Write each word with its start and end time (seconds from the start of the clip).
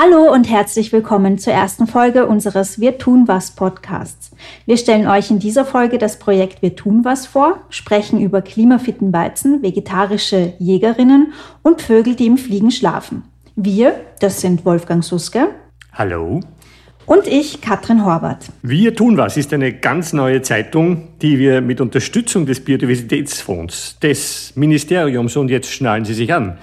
Hallo 0.00 0.32
und 0.32 0.48
herzlich 0.48 0.92
willkommen 0.92 1.38
zur 1.38 1.54
ersten 1.54 1.88
Folge 1.88 2.26
unseres 2.26 2.78
Wir 2.78 2.98
tun 2.98 3.26
was 3.26 3.56
Podcasts. 3.56 4.30
Wir 4.64 4.76
stellen 4.76 5.08
euch 5.08 5.32
in 5.32 5.40
dieser 5.40 5.64
Folge 5.64 5.98
das 5.98 6.20
Projekt 6.20 6.62
Wir 6.62 6.76
tun 6.76 7.04
was 7.04 7.26
vor, 7.26 7.58
sprechen 7.68 8.20
über 8.20 8.40
klimafitten 8.40 9.12
Weizen, 9.12 9.60
vegetarische 9.60 10.52
Jägerinnen 10.60 11.32
und 11.64 11.82
Vögel, 11.82 12.14
die 12.14 12.26
im 12.26 12.38
Fliegen 12.38 12.70
schlafen. 12.70 13.24
Wir, 13.56 13.92
das 14.20 14.40
sind 14.40 14.64
Wolfgang 14.64 15.02
Suske. 15.02 15.48
Hallo. 15.92 16.42
Und 17.04 17.26
ich, 17.26 17.60
Katrin 17.60 18.04
Horvath. 18.04 18.52
Wir 18.62 18.94
tun 18.94 19.16
was 19.16 19.36
ist 19.36 19.52
eine 19.52 19.72
ganz 19.72 20.12
neue 20.12 20.42
Zeitung, 20.42 21.08
die 21.22 21.40
wir 21.40 21.60
mit 21.60 21.80
Unterstützung 21.80 22.46
des 22.46 22.60
Biodiversitätsfonds, 22.60 23.98
des 23.98 24.52
Ministeriums 24.54 25.34
und 25.36 25.50
jetzt 25.50 25.72
schnallen 25.72 26.04
Sie 26.04 26.14
sich 26.14 26.32
an, 26.32 26.56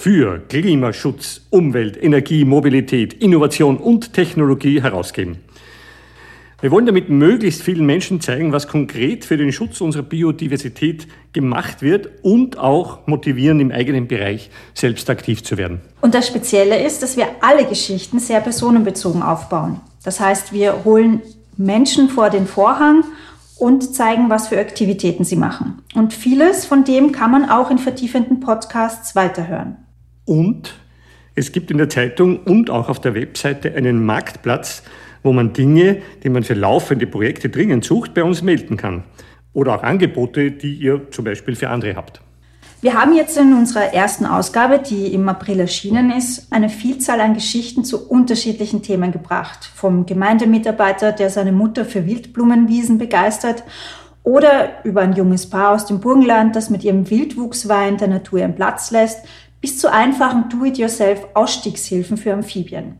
für 0.00 0.38
Klimaschutz, 0.48 1.42
Umwelt, 1.50 2.02
Energie, 2.02 2.46
Mobilität, 2.46 3.12
Innovation 3.12 3.76
und 3.76 4.14
Technologie 4.14 4.80
herausgeben. 4.80 5.36
Wir 6.62 6.70
wollen 6.70 6.86
damit 6.86 7.10
möglichst 7.10 7.60
vielen 7.60 7.84
Menschen 7.84 8.22
zeigen, 8.22 8.50
was 8.50 8.66
konkret 8.66 9.26
für 9.26 9.36
den 9.36 9.52
Schutz 9.52 9.82
unserer 9.82 10.02
Biodiversität 10.02 11.06
gemacht 11.34 11.82
wird 11.82 12.08
und 12.22 12.58
auch 12.58 13.06
motivieren, 13.06 13.60
im 13.60 13.70
eigenen 13.72 14.08
Bereich 14.08 14.50
selbst 14.72 15.10
aktiv 15.10 15.42
zu 15.42 15.58
werden. 15.58 15.82
Und 16.00 16.14
das 16.14 16.26
Spezielle 16.26 16.82
ist, 16.82 17.02
dass 17.02 17.18
wir 17.18 17.26
alle 17.42 17.66
Geschichten 17.66 18.20
sehr 18.20 18.40
personenbezogen 18.40 19.22
aufbauen. 19.22 19.82
Das 20.02 20.18
heißt, 20.18 20.54
wir 20.54 20.84
holen 20.84 21.20
Menschen 21.58 22.08
vor 22.08 22.30
den 22.30 22.46
Vorhang 22.46 23.04
und 23.58 23.94
zeigen, 23.94 24.30
was 24.30 24.48
für 24.48 24.58
Aktivitäten 24.58 25.24
sie 25.24 25.36
machen. 25.36 25.82
Und 25.94 26.14
vieles 26.14 26.64
von 26.64 26.84
dem 26.84 27.12
kann 27.12 27.30
man 27.30 27.50
auch 27.50 27.70
in 27.70 27.76
vertiefenden 27.76 28.40
Podcasts 28.40 29.14
weiterhören. 29.14 29.76
Und 30.30 30.74
es 31.34 31.50
gibt 31.50 31.72
in 31.72 31.78
der 31.78 31.88
Zeitung 31.88 32.44
und 32.44 32.70
auch 32.70 32.88
auf 32.88 33.00
der 33.00 33.16
Webseite 33.16 33.74
einen 33.74 34.06
Marktplatz, 34.06 34.84
wo 35.24 35.32
man 35.32 35.54
Dinge, 35.54 36.02
die 36.22 36.28
man 36.28 36.44
für 36.44 36.54
laufende 36.54 37.08
Projekte 37.08 37.48
dringend 37.48 37.84
sucht, 37.84 38.14
bei 38.14 38.22
uns 38.22 38.40
melden 38.40 38.76
kann. 38.76 39.02
Oder 39.54 39.74
auch 39.74 39.82
Angebote, 39.82 40.52
die 40.52 40.74
ihr 40.74 41.10
zum 41.10 41.24
Beispiel 41.24 41.56
für 41.56 41.68
andere 41.68 41.96
habt. 41.96 42.20
Wir 42.80 42.94
haben 42.94 43.12
jetzt 43.16 43.36
in 43.38 43.54
unserer 43.54 43.92
ersten 43.92 44.24
Ausgabe, 44.24 44.78
die 44.78 45.12
im 45.12 45.28
April 45.28 45.58
erschienen 45.58 46.12
ist, 46.12 46.52
eine 46.52 46.68
Vielzahl 46.68 47.20
an 47.20 47.34
Geschichten 47.34 47.82
zu 47.82 48.08
unterschiedlichen 48.08 48.82
Themen 48.82 49.10
gebracht. 49.10 49.68
Vom 49.74 50.06
Gemeindemitarbeiter, 50.06 51.10
der 51.10 51.30
seine 51.30 51.50
Mutter 51.50 51.84
für 51.84 52.06
Wildblumenwiesen 52.06 52.98
begeistert, 52.98 53.64
oder 54.22 54.84
über 54.84 55.00
ein 55.00 55.14
junges 55.14 55.48
Paar 55.50 55.72
aus 55.72 55.86
dem 55.86 55.98
Burgenland, 55.98 56.54
das 56.54 56.70
mit 56.70 56.84
ihrem 56.84 57.10
Wildwuchswein 57.10 57.96
der 57.96 58.08
Natur 58.08 58.38
ihren 58.40 58.54
Platz 58.54 58.92
lässt, 58.92 59.24
bis 59.60 59.78
zu 59.78 59.92
einfachen 59.92 60.48
Do-it-yourself-Ausstiegshilfen 60.48 62.16
für 62.16 62.32
Amphibien. 62.32 62.98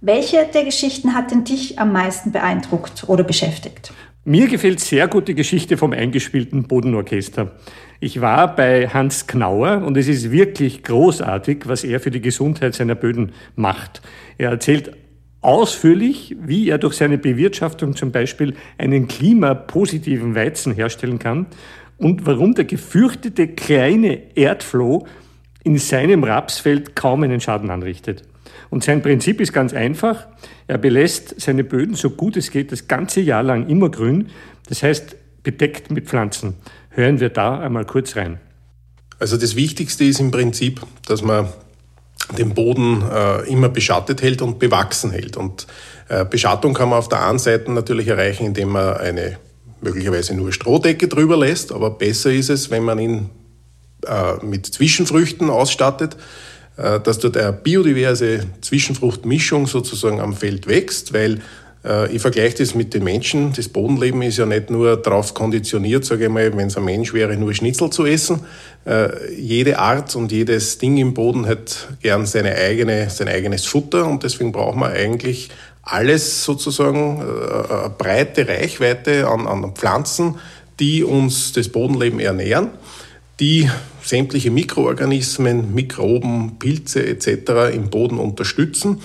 Welche 0.00 0.46
der 0.52 0.64
Geschichten 0.64 1.14
hat 1.14 1.30
denn 1.30 1.44
dich 1.44 1.78
am 1.78 1.92
meisten 1.92 2.32
beeindruckt 2.32 3.04
oder 3.08 3.22
beschäftigt? 3.24 3.92
Mir 4.24 4.46
gefällt 4.46 4.80
sehr 4.80 5.08
gut 5.08 5.26
die 5.26 5.34
Geschichte 5.34 5.76
vom 5.76 5.92
eingespielten 5.92 6.64
Bodenorchester. 6.64 7.52
Ich 7.98 8.20
war 8.20 8.54
bei 8.54 8.88
Hans 8.88 9.26
Knauer 9.26 9.82
und 9.84 9.96
es 9.96 10.06
ist 10.06 10.30
wirklich 10.30 10.82
großartig, 10.84 11.66
was 11.66 11.82
er 11.82 11.98
für 11.98 12.10
die 12.10 12.20
Gesundheit 12.20 12.74
seiner 12.74 12.94
Böden 12.94 13.32
macht. 13.56 14.02
Er 14.38 14.50
erzählt 14.50 14.92
ausführlich, 15.40 16.36
wie 16.40 16.68
er 16.68 16.78
durch 16.78 16.94
seine 16.94 17.18
Bewirtschaftung 17.18 17.96
zum 17.96 18.12
Beispiel 18.12 18.54
einen 18.78 19.08
klimapositiven 19.08 20.34
Weizen 20.34 20.72
herstellen 20.72 21.18
kann 21.18 21.46
und 21.98 22.26
warum 22.26 22.54
der 22.54 22.64
gefürchtete 22.64 23.48
kleine 23.48 24.36
Erdfloh 24.36 25.06
in 25.64 25.78
seinem 25.78 26.24
Rapsfeld 26.24 26.96
kaum 26.96 27.22
einen 27.22 27.40
Schaden 27.40 27.70
anrichtet. 27.70 28.22
Und 28.70 28.82
sein 28.84 29.02
Prinzip 29.02 29.40
ist 29.40 29.52
ganz 29.52 29.74
einfach. 29.74 30.26
Er 30.66 30.78
belässt 30.78 31.40
seine 31.40 31.64
Böden 31.64 31.94
so 31.94 32.10
gut 32.10 32.36
es 32.36 32.50
geht 32.50 32.72
das 32.72 32.88
ganze 32.88 33.20
Jahr 33.20 33.42
lang 33.42 33.68
immer 33.68 33.90
grün, 33.90 34.30
das 34.68 34.82
heißt 34.82 35.16
bedeckt 35.42 35.90
mit 35.90 36.06
Pflanzen. 36.06 36.54
Hören 36.90 37.20
wir 37.20 37.28
da 37.28 37.60
einmal 37.60 37.84
kurz 37.84 38.16
rein. 38.16 38.38
Also 39.18 39.36
das 39.36 39.56
Wichtigste 39.56 40.04
ist 40.04 40.20
im 40.20 40.30
Prinzip, 40.30 40.80
dass 41.06 41.22
man 41.22 41.48
den 42.38 42.54
Boden 42.54 43.02
äh, 43.02 43.48
immer 43.48 43.68
beschattet 43.68 44.22
hält 44.22 44.42
und 44.42 44.58
bewachsen 44.58 45.10
hält. 45.10 45.36
Und 45.36 45.66
äh, 46.08 46.24
Beschattung 46.24 46.74
kann 46.74 46.88
man 46.88 46.98
auf 46.98 47.08
der 47.08 47.26
einen 47.26 47.38
Seite 47.38 47.70
natürlich 47.70 48.08
erreichen, 48.08 48.46
indem 48.46 48.70
man 48.70 48.96
eine 48.96 49.38
möglicherweise 49.80 50.34
nur 50.34 50.52
Strohdecke 50.52 51.08
drüber 51.08 51.36
lässt, 51.36 51.72
aber 51.72 51.90
besser 51.90 52.32
ist 52.32 52.50
es, 52.50 52.70
wenn 52.70 52.84
man 52.84 52.98
ihn 52.98 53.30
äh, 54.06 54.44
mit 54.44 54.66
Zwischenfrüchten 54.66 55.50
ausstattet, 55.50 56.16
äh, 56.76 57.00
dass 57.00 57.18
dort 57.18 57.36
eine 57.36 57.52
biodiverse 57.52 58.46
Zwischenfruchtmischung 58.60 59.66
sozusagen 59.66 60.20
am 60.20 60.34
Feld 60.34 60.66
wächst, 60.66 61.12
weil 61.12 61.40
äh, 61.84 62.14
ich 62.14 62.22
vergleiche 62.22 62.58
das 62.58 62.74
mit 62.74 62.94
den 62.94 63.04
Menschen. 63.04 63.52
Das 63.52 63.68
Bodenleben 63.68 64.22
ist 64.22 64.38
ja 64.38 64.46
nicht 64.46 64.70
nur 64.70 64.96
darauf 64.96 65.34
konditioniert, 65.34 66.04
sage 66.04 66.24
ich 66.24 66.30
mal, 66.30 66.56
wenn 66.56 66.68
es 66.68 66.76
ein 66.76 66.84
Mensch 66.84 67.12
wäre, 67.12 67.36
nur 67.36 67.52
Schnitzel 67.54 67.90
zu 67.90 68.06
essen. 68.06 68.40
Äh, 68.84 69.34
jede 69.34 69.78
Art 69.78 70.16
und 70.16 70.32
jedes 70.32 70.78
Ding 70.78 70.96
im 70.96 71.14
Boden 71.14 71.46
hat 71.46 71.88
gern 72.00 72.26
seine 72.26 72.54
eigene, 72.54 73.10
sein 73.10 73.28
eigenes 73.28 73.66
Futter 73.66 74.06
und 74.06 74.22
deswegen 74.22 74.52
braucht 74.52 74.76
man 74.76 74.92
eigentlich 74.92 75.50
alles 75.82 76.44
sozusagen, 76.44 77.20
eine 77.20 77.92
breite 77.98 78.46
Reichweite 78.46 79.26
an, 79.28 79.48
an 79.48 79.74
Pflanzen, 79.74 80.36
die 80.78 81.02
uns 81.02 81.52
das 81.52 81.68
Bodenleben 81.68 82.20
ernähren, 82.20 82.70
die 83.40 83.68
sämtliche 84.02 84.50
Mikroorganismen, 84.50 85.74
Mikroben, 85.74 86.58
Pilze 86.58 87.06
etc. 87.06 87.74
im 87.74 87.90
Boden 87.90 88.18
unterstützen 88.18 89.00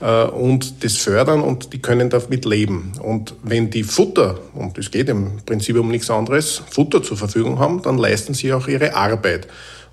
äh, 0.00 0.24
und 0.24 0.84
das 0.84 0.96
fördern 0.96 1.40
und 1.40 1.72
die 1.72 1.80
können 1.80 2.10
damit 2.10 2.44
leben. 2.44 2.92
Und 3.00 3.34
wenn 3.42 3.70
die 3.70 3.82
Futter, 3.82 4.38
und 4.54 4.78
es 4.78 4.90
geht 4.90 5.08
im 5.08 5.38
Prinzip 5.46 5.76
um 5.78 5.88
nichts 5.88 6.10
anderes, 6.10 6.62
Futter 6.70 7.02
zur 7.02 7.16
Verfügung 7.16 7.58
haben, 7.58 7.82
dann 7.82 7.98
leisten 7.98 8.34
sie 8.34 8.52
auch 8.52 8.68
ihre 8.68 8.94
Arbeit. 8.94 9.48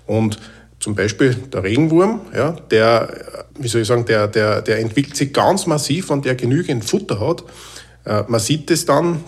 Und 0.06 0.38
zum 0.80 0.94
Beispiel 0.94 1.34
der 1.34 1.62
Regenwurm, 1.62 2.22
ja, 2.34 2.52
der, 2.70 3.44
wie 3.58 3.68
soll 3.68 3.82
ich 3.82 3.88
sagen, 3.88 4.06
der, 4.06 4.28
der, 4.28 4.62
der 4.62 4.78
entwickelt 4.78 5.16
sich 5.16 5.32
ganz 5.32 5.66
massiv, 5.66 6.10
wenn 6.10 6.22
der 6.22 6.34
genügend 6.34 6.84
Futter 6.84 7.20
hat. 7.20 7.44
Äh, 8.04 8.24
man 8.28 8.40
sieht 8.40 8.70
es 8.70 8.86
dann 8.86 9.22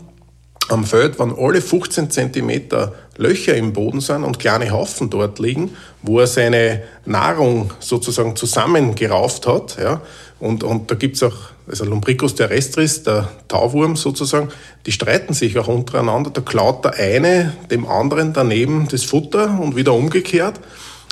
am 0.69 0.85
Feld, 0.85 1.19
wenn 1.19 1.35
alle 1.37 1.61
15 1.61 2.11
Zentimeter 2.11 2.95
Löcher 3.17 3.55
im 3.55 3.73
Boden 3.73 4.01
sind 4.01 4.25
und 4.25 4.39
kleine 4.39 4.71
Haufen 4.71 5.11
dort 5.11 5.39
liegen, 5.39 5.77
wo 6.03 6.21
er 6.21 6.27
seine 6.27 6.83
Nahrung 7.05 7.73
sozusagen 7.79 8.37
zusammengerauft 8.37 9.47
hat. 9.47 9.77
Ja. 9.79 10.01
Und, 10.41 10.65
und 10.65 10.91
da 10.91 10.95
gibt's 10.95 11.23
auch, 11.23 11.37
also 11.69 11.85
Lumbricus 11.85 12.35
terrestris, 12.35 13.03
der 13.03 13.29
Tauwurm 13.49 13.97
sozusagen, 13.97 14.49
die 14.87 14.93
streiten 14.93 15.35
sich 15.35 15.59
auch 15.59 15.69
untereinander. 15.69 16.31
Da 16.31 16.41
klaut 16.41 16.85
der 16.85 16.95
eine 16.95 17.53
dem 17.71 17.87
anderen 17.87 18.33
daneben 18.33 18.89
das 18.91 19.05
Futter 19.05 19.61
und 19.61 19.77
wieder 19.77 19.93
umgekehrt. 19.93 20.59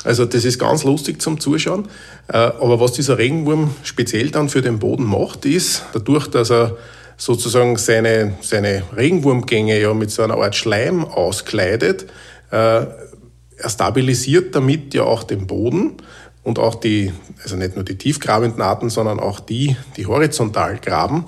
Also 0.03 0.25
das 0.25 0.47
ist 0.47 0.59
ganz 0.59 0.85
lustig 0.85 1.21
zum 1.21 1.39
Zuschauen. 1.39 1.87
Äh, 2.29 2.39
aber 2.39 2.81
was 2.81 2.93
dieser 2.93 3.19
Regenwurm 3.19 3.75
speziell 3.83 4.31
dann 4.31 4.49
für 4.49 4.63
den 4.63 4.79
Boden 4.79 5.05
macht, 5.05 5.45
ist, 5.45 5.85
dadurch, 5.93 6.27
dass 6.29 6.51
er 6.51 6.77
sozusagen 7.21 7.77
seine, 7.77 8.33
seine 8.41 8.83
Regenwurmgänge 8.97 9.79
ja 9.79 9.93
mit 9.93 10.11
so 10.11 10.23
einer 10.23 10.39
Art 10.39 10.57
Schleim 10.57 11.05
auskleidet. 11.05 12.07
Äh, 12.51 12.87
er 13.57 13.69
stabilisiert 13.69 14.55
damit 14.55 14.95
ja 14.95 15.03
auch 15.03 15.23
den 15.23 15.47
Boden 15.47 15.99
und 16.43 16.59
auch 16.59 16.75
die, 16.77 17.13
also 17.43 17.57
nicht 17.57 17.77
nur 17.77 17.85
die 17.85 17.99
tiefgrabenden 17.99 18.63
Arten, 18.63 18.89
sondern 18.89 19.21
auch 19.21 19.39
die, 19.39 19.77
die 19.99 20.07
horizontal 20.07 20.79
graben, 20.79 21.27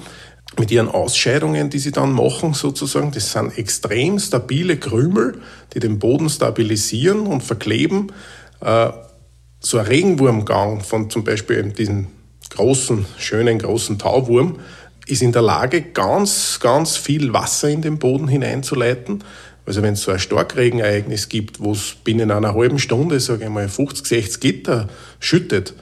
mit 0.59 0.71
ihren 0.71 0.89
Ausscheidungen, 0.89 1.69
die 1.69 1.79
sie 1.79 1.93
dann 1.93 2.13
machen 2.13 2.55
sozusagen. 2.55 3.11
Das 3.13 3.33
sind 3.33 3.59
extrem 3.59 4.19
stabile 4.19 4.79
Krümel, 4.79 5.43
die 5.75 5.81
den 5.81 5.99
Boden 5.99 6.31
stabilisieren 6.31 7.27
und 7.27 7.43
verkleben. 7.43 8.13
Äh, 8.61 8.89
so 9.61 9.77
ein 9.77 9.87
Regenwurmgang 9.87 10.81
von 10.81 11.11
zum 11.11 11.23
Beispiel 11.23 11.63
diesem 11.65 12.07
großen, 12.49 13.05
schönen, 13.19 13.59
großen 13.59 13.99
Tauwurm, 13.99 14.59
ist 15.13 15.23
in 15.23 15.33
der 15.33 15.43
Lage, 15.43 15.83
ganz, 15.83 16.59
ganz 16.61 16.97
viel 16.97 17.33
Wasser 17.33 17.69
in 17.69 17.83
den 17.83 17.99
Boden 17.99 18.29
hineinzuleiten. 18.29 19.23
Also 19.65 19.83
wenn 19.83 19.95
es 19.95 20.03
so 20.03 20.11
ein 20.11 20.19
Starkregenereignis 20.19 21.29
gibt, 21.29 21.61
wo 21.61 21.73
es 21.73 21.95
binnen 22.03 22.31
einer 22.31 22.55
halben 22.55 22.79
Stunde, 22.79 23.21
sage 23.21 23.45
ich 23.45 23.51
mal, 23.51 23.69
50, 23.69 24.07
60 24.07 24.41
Gitter 24.41 24.89
schüttet, 25.21 25.75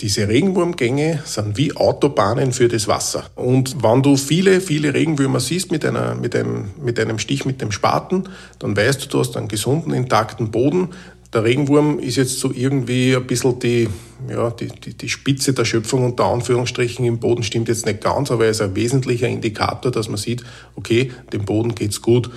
diese 0.00 0.28
Regenwurmgänge 0.28 1.22
sind 1.24 1.56
wie 1.56 1.76
Autobahnen 1.76 2.52
für 2.52 2.66
das 2.66 2.88
Wasser. 2.88 3.30
Und 3.36 3.82
wenn 3.82 4.02
du 4.02 4.16
viele, 4.16 4.60
viele 4.60 4.92
Regenwürmer 4.92 5.38
siehst 5.38 5.70
mit, 5.70 5.84
einer, 5.84 6.16
mit, 6.16 6.34
einem, 6.34 6.72
mit 6.82 6.98
einem 6.98 7.20
Stich 7.20 7.44
mit 7.44 7.60
dem 7.60 7.70
Spaten, 7.70 8.24
dann 8.58 8.76
weißt 8.76 9.04
du, 9.04 9.08
du 9.08 9.20
hast 9.20 9.36
einen 9.36 9.46
gesunden, 9.46 9.94
intakten 9.94 10.50
Boden, 10.50 10.88
der 11.34 11.44
Regenwurm 11.44 11.98
ist 11.98 12.16
jetzt 12.16 12.38
so 12.38 12.52
irgendwie 12.54 13.14
ein 13.16 13.26
bisschen 13.26 13.58
die, 13.58 13.88
ja, 14.28 14.50
die, 14.50 14.68
die, 14.68 14.94
die 14.94 15.08
Spitze 15.08 15.52
der 15.52 15.64
Schöpfung 15.64 16.04
unter 16.04 16.24
Anführungsstrichen 16.24 17.04
im 17.04 17.18
Boden 17.18 17.42
stimmt 17.42 17.68
jetzt 17.68 17.86
nicht 17.86 18.00
ganz, 18.02 18.30
aber 18.30 18.44
er 18.44 18.52
ist 18.52 18.62
ein 18.62 18.76
wesentlicher 18.76 19.28
Indikator, 19.28 19.90
dass 19.90 20.08
man 20.08 20.16
sieht, 20.16 20.44
okay, 20.76 21.12
dem 21.32 21.44
Boden 21.44 21.74
geht's 21.74 22.00
gut. 22.00 22.30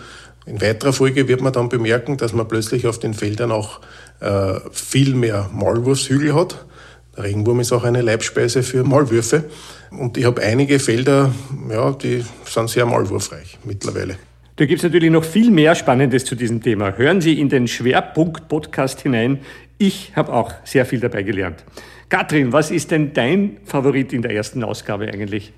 In 0.45 0.61
weiterer 0.61 0.93
Folge 0.93 1.27
wird 1.27 1.41
man 1.41 1.53
dann 1.53 1.69
bemerken, 1.69 2.17
dass 2.17 2.33
man 2.33 2.47
plötzlich 2.47 2.87
auf 2.87 2.99
den 2.99 3.13
Feldern 3.13 3.51
auch 3.51 3.81
äh, 4.19 4.59
viel 4.71 5.13
mehr 5.13 5.49
Maulwurfshügel 5.53 6.33
hat. 6.33 6.65
Regenwurm 7.17 7.59
ist 7.59 7.73
auch 7.73 7.83
eine 7.83 8.01
Leibspeise 8.01 8.63
für 8.63 8.83
Maulwürfe. 8.83 9.45
Und 9.91 10.17
ich 10.17 10.25
habe 10.25 10.41
einige 10.41 10.79
Felder, 10.79 11.33
ja, 11.69 11.91
die 11.91 12.23
sind 12.45 12.69
sehr 12.69 12.85
maulwurfreich 12.85 13.59
mittlerweile. 13.63 14.17
Da 14.57 14.65
gibt 14.65 14.79
es 14.79 14.83
natürlich 14.83 15.11
noch 15.11 15.23
viel 15.23 15.51
mehr 15.51 15.75
Spannendes 15.75 16.25
zu 16.25 16.33
diesem 16.33 16.63
Thema. 16.63 16.97
Hören 16.97 17.21
Sie 17.21 17.39
in 17.39 17.47
den 17.47 17.67
Schwerpunkt-Podcast 17.67 19.01
hinein. 19.01 19.41
Ich 19.77 20.13
habe 20.15 20.33
auch 20.33 20.51
sehr 20.63 20.83
viel 20.83 20.99
dabei 20.99 21.21
gelernt. 21.21 21.63
Katrin, 22.09 22.51
was 22.51 22.71
ist 22.71 22.89
denn 22.89 23.13
dein 23.13 23.57
Favorit 23.65 24.13
in 24.13 24.23
der 24.23 24.31
ersten 24.31 24.63
Ausgabe 24.63 25.09
eigentlich? 25.13 25.53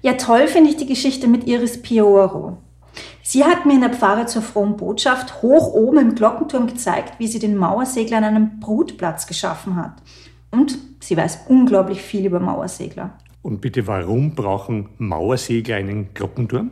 Ja, 0.00 0.14
toll 0.14 0.48
finde 0.48 0.70
ich 0.70 0.78
die 0.78 0.86
Geschichte 0.86 1.28
mit 1.28 1.46
Iris 1.46 1.82
Pioro. 1.82 2.56
Sie 3.22 3.44
hat 3.44 3.66
mir 3.66 3.74
in 3.74 3.82
der 3.82 3.92
Pfarre 3.92 4.24
zur 4.24 4.40
frohen 4.40 4.78
Botschaft 4.78 5.42
hoch 5.42 5.74
oben 5.74 5.98
im 5.98 6.14
Glockenturm 6.14 6.66
gezeigt, 6.66 7.18
wie 7.18 7.26
sie 7.26 7.40
den 7.40 7.58
Mauerseglern 7.58 8.24
einen 8.24 8.58
Brutplatz 8.58 9.26
geschaffen 9.26 9.76
hat. 9.76 9.96
Und 10.50 10.78
sie 11.00 11.18
weiß 11.18 11.40
unglaublich 11.48 12.00
viel 12.00 12.24
über 12.24 12.40
Mauersegler. 12.40 13.18
Und 13.42 13.60
bitte, 13.60 13.86
warum 13.86 14.34
brauchen 14.34 14.88
Mauersegler 14.96 15.76
einen 15.76 16.14
Glockenturm? 16.14 16.70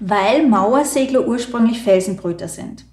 Weil 0.00 0.46
Mauersegler 0.46 1.26
ursprünglich 1.26 1.82
Felsenbrüter 1.82 2.48
sind. 2.48 2.84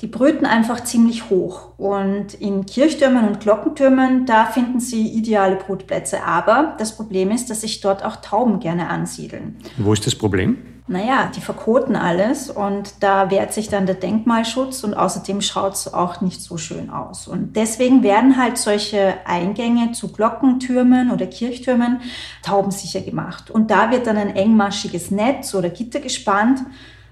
Die 0.00 0.06
brüten 0.06 0.46
einfach 0.46 0.82
ziemlich 0.84 1.28
hoch 1.28 1.78
und 1.78 2.32
in 2.32 2.64
Kirchtürmen 2.64 3.28
und 3.28 3.40
Glockentürmen, 3.40 4.24
da 4.24 4.46
finden 4.46 4.80
Sie 4.80 5.06
ideale 5.08 5.56
Brutplätze. 5.56 6.22
Aber 6.24 6.74
das 6.78 6.96
Problem 6.96 7.30
ist, 7.30 7.50
dass 7.50 7.60
sich 7.60 7.82
dort 7.82 8.02
auch 8.02 8.16
Tauben 8.16 8.60
gerne 8.60 8.88
ansiedeln. 8.88 9.56
Wo 9.76 9.92
ist 9.92 10.06
das 10.06 10.14
Problem? 10.14 10.56
Naja, 10.90 11.30
die 11.32 11.40
verkoten 11.40 11.94
alles 11.94 12.50
und 12.50 12.94
da 12.98 13.30
wehrt 13.30 13.54
sich 13.54 13.68
dann 13.68 13.86
der 13.86 13.94
Denkmalschutz 13.94 14.82
und 14.82 14.94
außerdem 14.94 15.40
schaut 15.40 15.74
es 15.74 15.94
auch 15.94 16.20
nicht 16.20 16.42
so 16.42 16.56
schön 16.56 16.90
aus. 16.90 17.28
Und 17.28 17.54
deswegen 17.54 18.02
werden 18.02 18.36
halt 18.36 18.58
solche 18.58 19.14
Eingänge 19.24 19.92
zu 19.92 20.10
Glockentürmen 20.10 21.12
oder 21.12 21.28
Kirchtürmen 21.28 22.00
taubensicher 22.42 23.02
gemacht. 23.02 23.52
Und 23.52 23.70
da 23.70 23.92
wird 23.92 24.08
dann 24.08 24.16
ein 24.16 24.34
engmaschiges 24.34 25.12
Netz 25.12 25.54
oder 25.54 25.70
Gitter 25.70 26.00
gespannt. 26.00 26.58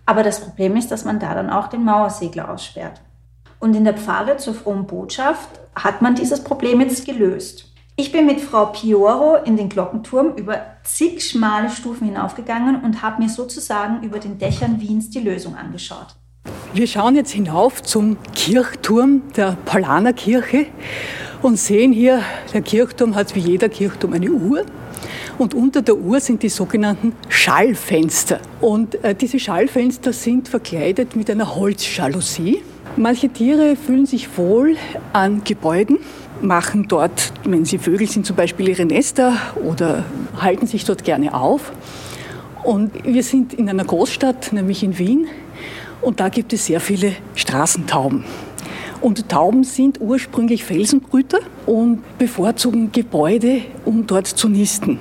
Aber 0.07 0.25
das 0.25 0.41
Problem 0.41 0.75
ist, 0.75 0.91
dass 0.91 1.05
man 1.05 1.21
da 1.21 1.35
dann 1.35 1.49
auch 1.49 1.69
den 1.69 1.85
Mauersegler 1.85 2.51
aussperrt. 2.51 3.01
Und 3.61 3.77
in 3.77 3.85
der 3.85 3.95
Pfarre 3.95 4.39
zur 4.39 4.55
frohen 4.55 4.89
Botschaft 4.89 5.51
hat 5.77 6.03
man 6.03 6.17
dieses 6.17 6.43
Problem 6.43 6.81
jetzt 6.81 7.07
gelöst. 7.07 7.68
Ich 8.01 8.13
bin 8.13 8.27
mit 8.27 8.41
Frau 8.41 8.67
Pioro 8.67 9.39
in 9.45 9.57
den 9.57 9.69
Glockenturm 9.69 10.37
über 10.37 10.61
zig 10.85 11.21
schmale 11.21 11.69
Stufen 11.69 12.07
hinaufgegangen 12.07 12.85
und 12.85 13.03
habe 13.03 13.21
mir 13.21 13.29
sozusagen 13.29 14.05
über 14.05 14.21
den 14.21 14.39
Dächern 14.39 14.81
Wiens 14.81 15.11
die 15.11 15.19
Lösung 15.19 15.57
angeschaut. 15.57 16.07
Wir 16.73 16.87
schauen 16.87 17.17
jetzt 17.17 17.33
hinauf 17.33 17.83
zum 17.83 18.17
Kirchturm 18.37 19.23
der 19.37 19.57
Paulanerkirche 19.65 20.67
und 21.43 21.59
sehen 21.59 21.93
hier, 21.93 22.23
der 22.55 22.63
Kirchturm 22.63 23.17
hat 23.17 23.35
wie 23.35 23.41
jeder 23.41 23.69
Kirchturm 23.69 24.13
eine 24.13 24.31
Uhr. 24.31 24.65
Und 25.37 25.55
unter 25.55 25.83
der 25.83 25.97
Uhr 25.97 26.21
sind 26.21 26.45
die 26.45 26.51
sogenannten 26.51 27.15
Schallfenster. 27.29 28.39
Und 28.61 29.03
äh, 29.03 29.17
diese 29.17 29.41
Schallfenster 29.41 30.13
sind 30.13 30.47
verkleidet 30.47 31.17
mit 31.17 31.29
einer 31.31 31.57
Holzjalousie. 31.57 32.63
Manche 32.97 33.29
Tiere 33.29 33.75
fühlen 33.75 34.07
sich 34.07 34.39
wohl 34.39 34.77
an 35.13 35.43
Gebäuden 35.43 35.99
machen 36.43 36.87
dort, 36.89 37.33
wenn 37.45 37.65
sie 37.65 37.79
Vögel 37.79 38.09
sind, 38.09 38.27
zum 38.27 38.37
Beispiel 38.37 38.69
ihre 38.69 38.85
Nester 38.85 39.35
oder 39.65 40.05
halten 40.41 40.67
sich 40.67 40.85
dort 40.85 41.05
gerne 41.05 41.35
auf. 41.35 41.73
Und 42.65 43.05
wir 43.05 43.23
sind 43.23 43.55
in 43.55 43.69
einer 43.69 43.85
Großstadt, 43.85 44.53
nämlich 44.53 44.83
in 44.83 44.99
Wien, 44.99 45.27
und 46.01 46.21
da 46.21 46.29
gibt 46.29 46.53
es 46.53 46.67
sehr 46.67 46.81
viele 46.81 47.13
Straßentauben. 47.35 48.25
Und 49.01 49.29
Tauben 49.29 49.65
sind 49.65 50.01
ursprünglich 50.01 50.65
Felsenbrüter 50.65 51.39
und 51.67 52.19
bevorzugen 52.19 52.91
Gebäude, 52.93 53.63
um 53.85 54.07
dort 54.07 54.27
zu 54.27 54.49
nisten. 54.49 54.99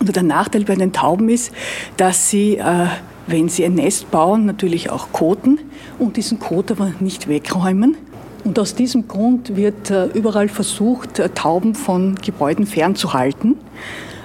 Und 0.00 0.14
der 0.14 0.22
Nachteil 0.22 0.64
bei 0.64 0.74
den 0.74 0.92
Tauben 0.92 1.28
ist, 1.30 1.52
dass 1.96 2.28
sie, 2.28 2.56
äh, 2.56 2.86
wenn 3.26 3.48
sie 3.48 3.64
ein 3.64 3.74
Nest 3.74 4.10
bauen, 4.10 4.44
natürlich 4.44 4.90
auch 4.90 5.12
koten 5.12 5.58
und 5.98 6.16
diesen 6.18 6.38
Kot 6.38 6.70
aber 6.70 6.92
nicht 7.00 7.28
wegräumen. 7.28 7.96
Und 8.46 8.60
aus 8.60 8.76
diesem 8.76 9.08
Grund 9.08 9.56
wird 9.56 9.90
äh, 9.90 10.06
überall 10.06 10.48
versucht, 10.48 11.18
äh, 11.18 11.30
Tauben 11.30 11.74
von 11.74 12.14
Gebäuden 12.14 12.64
fernzuhalten, 12.64 13.56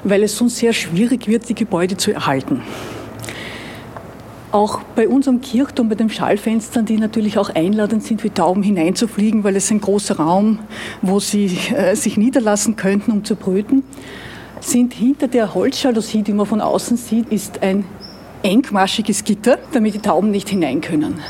weil 0.03 0.21
es 0.21 0.37
sonst 0.37 0.57
sehr 0.57 0.73
schwierig 0.73 1.27
wird, 1.27 1.49
die 1.49 1.55
Gebäude 1.55 1.97
zu 1.97 2.11
erhalten. 2.11 2.61
Auch 4.51 4.81
bei 4.95 5.07
unserem 5.07 5.41
Kirchturm, 5.41 5.89
bei 5.89 5.95
den 5.95 6.11
Schallfenstern, 6.11 6.85
die 6.85 6.97
natürlich 6.97 7.39
auch 7.39 7.49
einladend 7.49 8.03
sind, 8.03 8.23
wie 8.23 8.29
Tauben 8.29 8.61
hineinzufliegen, 8.61 9.43
weil 9.43 9.55
es 9.55 9.71
ein 9.71 9.81
großer 9.81 10.17
Raum, 10.17 10.59
wo 11.01 11.19
sie 11.19 11.57
äh, 11.75 11.95
sich 11.95 12.15
niederlassen 12.15 12.75
könnten, 12.75 13.11
um 13.11 13.23
zu 13.23 13.35
brüten, 13.35 13.81
sind 14.59 14.93
hinter 14.93 15.29
der 15.29 15.55
Holzjalousie, 15.55 16.21
die 16.21 16.33
man 16.33 16.45
von 16.45 16.61
außen 16.61 16.95
sieht, 16.95 17.29
ist 17.31 17.63
ein 17.63 17.85
engmaschiges 18.43 19.23
Gitter, 19.23 19.57
damit 19.73 19.95
die 19.95 19.99
Tauben 19.99 20.29
nicht 20.29 20.47
hinein 20.47 20.79
können. 20.79 21.21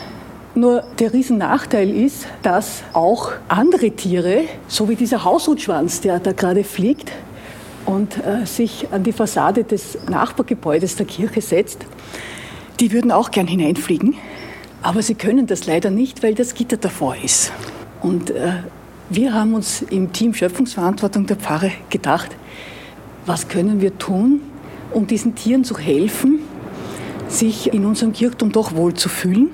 Nur 0.53 0.83
der 0.99 1.13
Riesennachteil 1.13 1.89
ist, 1.89 2.27
dass 2.41 2.83
auch 2.91 3.31
andere 3.47 3.91
Tiere, 3.91 4.43
so 4.67 4.89
wie 4.89 4.95
dieser 4.95 5.23
Haushutschwanz, 5.23 6.01
der 6.01 6.19
da 6.19 6.33
gerade 6.33 6.65
fliegt 6.65 7.09
und 7.85 8.17
äh, 8.17 8.45
sich 8.45 8.87
an 8.91 9.03
die 9.03 9.13
Fassade 9.13 9.63
des 9.63 9.97
Nachbargebäudes 10.09 10.97
der 10.97 11.05
Kirche 11.05 11.39
setzt, 11.39 11.85
die 12.81 12.91
würden 12.91 13.11
auch 13.11 13.31
gern 13.31 13.47
hineinfliegen. 13.47 14.15
Aber 14.81 15.01
sie 15.01 15.15
können 15.15 15.47
das 15.47 15.67
leider 15.67 15.89
nicht, 15.89 16.21
weil 16.21 16.35
das 16.35 16.53
Gitter 16.53 16.75
davor 16.75 17.15
ist. 17.15 17.53
Und 18.01 18.31
äh, 18.31 18.55
wir 19.09 19.33
haben 19.33 19.53
uns 19.53 19.83
im 19.83 20.11
Team 20.11 20.33
Schöpfungsverantwortung 20.33 21.27
der 21.27 21.37
Pfarre 21.37 21.71
gedacht, 21.89 22.35
was 23.25 23.47
können 23.47 23.79
wir 23.79 23.97
tun, 23.97 24.41
um 24.91 25.07
diesen 25.07 25.33
Tieren 25.33 25.63
zu 25.63 25.77
helfen, 25.77 26.39
sich 27.29 27.71
in 27.71 27.85
unserem 27.85 28.11
Kirchturm 28.11 28.51
doch 28.51 28.75
wohl 28.75 28.93
zu 28.95 29.07
fühlen 29.07 29.51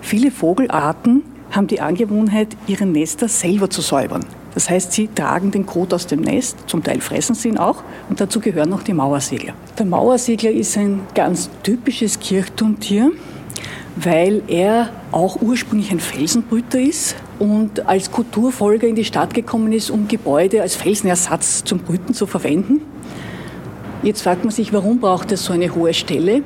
Viele 0.00 0.30
Vogelarten 0.30 1.22
haben 1.50 1.66
die 1.66 1.80
Angewohnheit, 1.80 2.48
ihre 2.66 2.86
Nester 2.86 3.28
selber 3.28 3.70
zu 3.70 3.80
säubern. 3.80 4.24
Das 4.54 4.68
heißt, 4.68 4.92
sie 4.92 5.08
tragen 5.08 5.50
den 5.50 5.66
Kot 5.66 5.94
aus 5.94 6.06
dem 6.06 6.22
Nest, 6.22 6.56
zum 6.66 6.82
Teil 6.82 7.00
fressen 7.00 7.34
sie 7.34 7.48
ihn 7.48 7.58
auch 7.58 7.82
und 8.08 8.20
dazu 8.20 8.40
gehören 8.40 8.68
noch 8.68 8.82
die 8.82 8.92
Mauersegler. 8.92 9.54
Der 9.78 9.86
Mauersegler 9.86 10.50
ist 10.50 10.76
ein 10.76 11.00
ganz 11.14 11.48
typisches 11.62 12.18
Kirchturmtier, 12.18 13.12
weil 13.96 14.42
er 14.48 14.90
auch 15.12 15.40
ursprünglich 15.40 15.92
ein 15.92 16.00
Felsenbrüter 16.00 16.80
ist 16.80 17.16
und 17.38 17.86
als 17.86 18.10
Kulturfolger 18.10 18.88
in 18.88 18.96
die 18.96 19.04
Stadt 19.04 19.34
gekommen 19.34 19.72
ist, 19.72 19.90
um 19.90 20.08
Gebäude 20.08 20.62
als 20.62 20.74
Felsenersatz 20.74 21.62
zum 21.64 21.78
Brüten 21.80 22.14
zu 22.14 22.26
verwenden. 22.26 22.80
Jetzt 24.02 24.22
fragt 24.22 24.44
man 24.44 24.50
sich, 24.50 24.72
warum 24.72 24.98
braucht 24.98 25.30
er 25.30 25.36
so 25.36 25.52
eine 25.52 25.74
hohe 25.74 25.94
Stelle? 25.94 26.42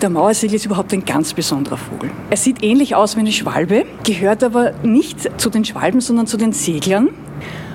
Der 0.00 0.08
Mauersegler 0.08 0.56
ist 0.56 0.64
überhaupt 0.64 0.94
ein 0.94 1.04
ganz 1.04 1.34
besonderer 1.34 1.76
Vogel. 1.76 2.10
Er 2.30 2.36
sieht 2.38 2.62
ähnlich 2.62 2.94
aus 2.94 3.16
wie 3.16 3.20
eine 3.20 3.32
Schwalbe, 3.32 3.84
gehört 4.02 4.42
aber 4.42 4.72
nicht 4.82 5.38
zu 5.38 5.50
den 5.50 5.62
Schwalben, 5.66 6.00
sondern 6.00 6.26
zu 6.26 6.38
den 6.38 6.54
Seglern. 6.54 7.10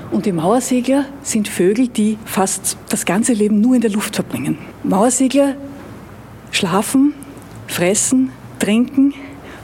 Und 0.10 0.25
die 0.25 0.32
Mauersegler 0.32 1.05
sind 1.22 1.48
Vögel, 1.48 1.88
die 1.88 2.17
fast 2.25 2.77
das 2.89 3.05
ganze 3.05 3.34
Leben 3.34 3.62
nur 3.62 3.75
in 3.75 3.82
der 3.82 3.91
Luft 3.91 4.15
verbringen. 4.15 4.58
Mauersegler 4.84 5.53
schlafen, 6.50 7.13
fressen, 7.67 8.32
trinken, 8.58 9.13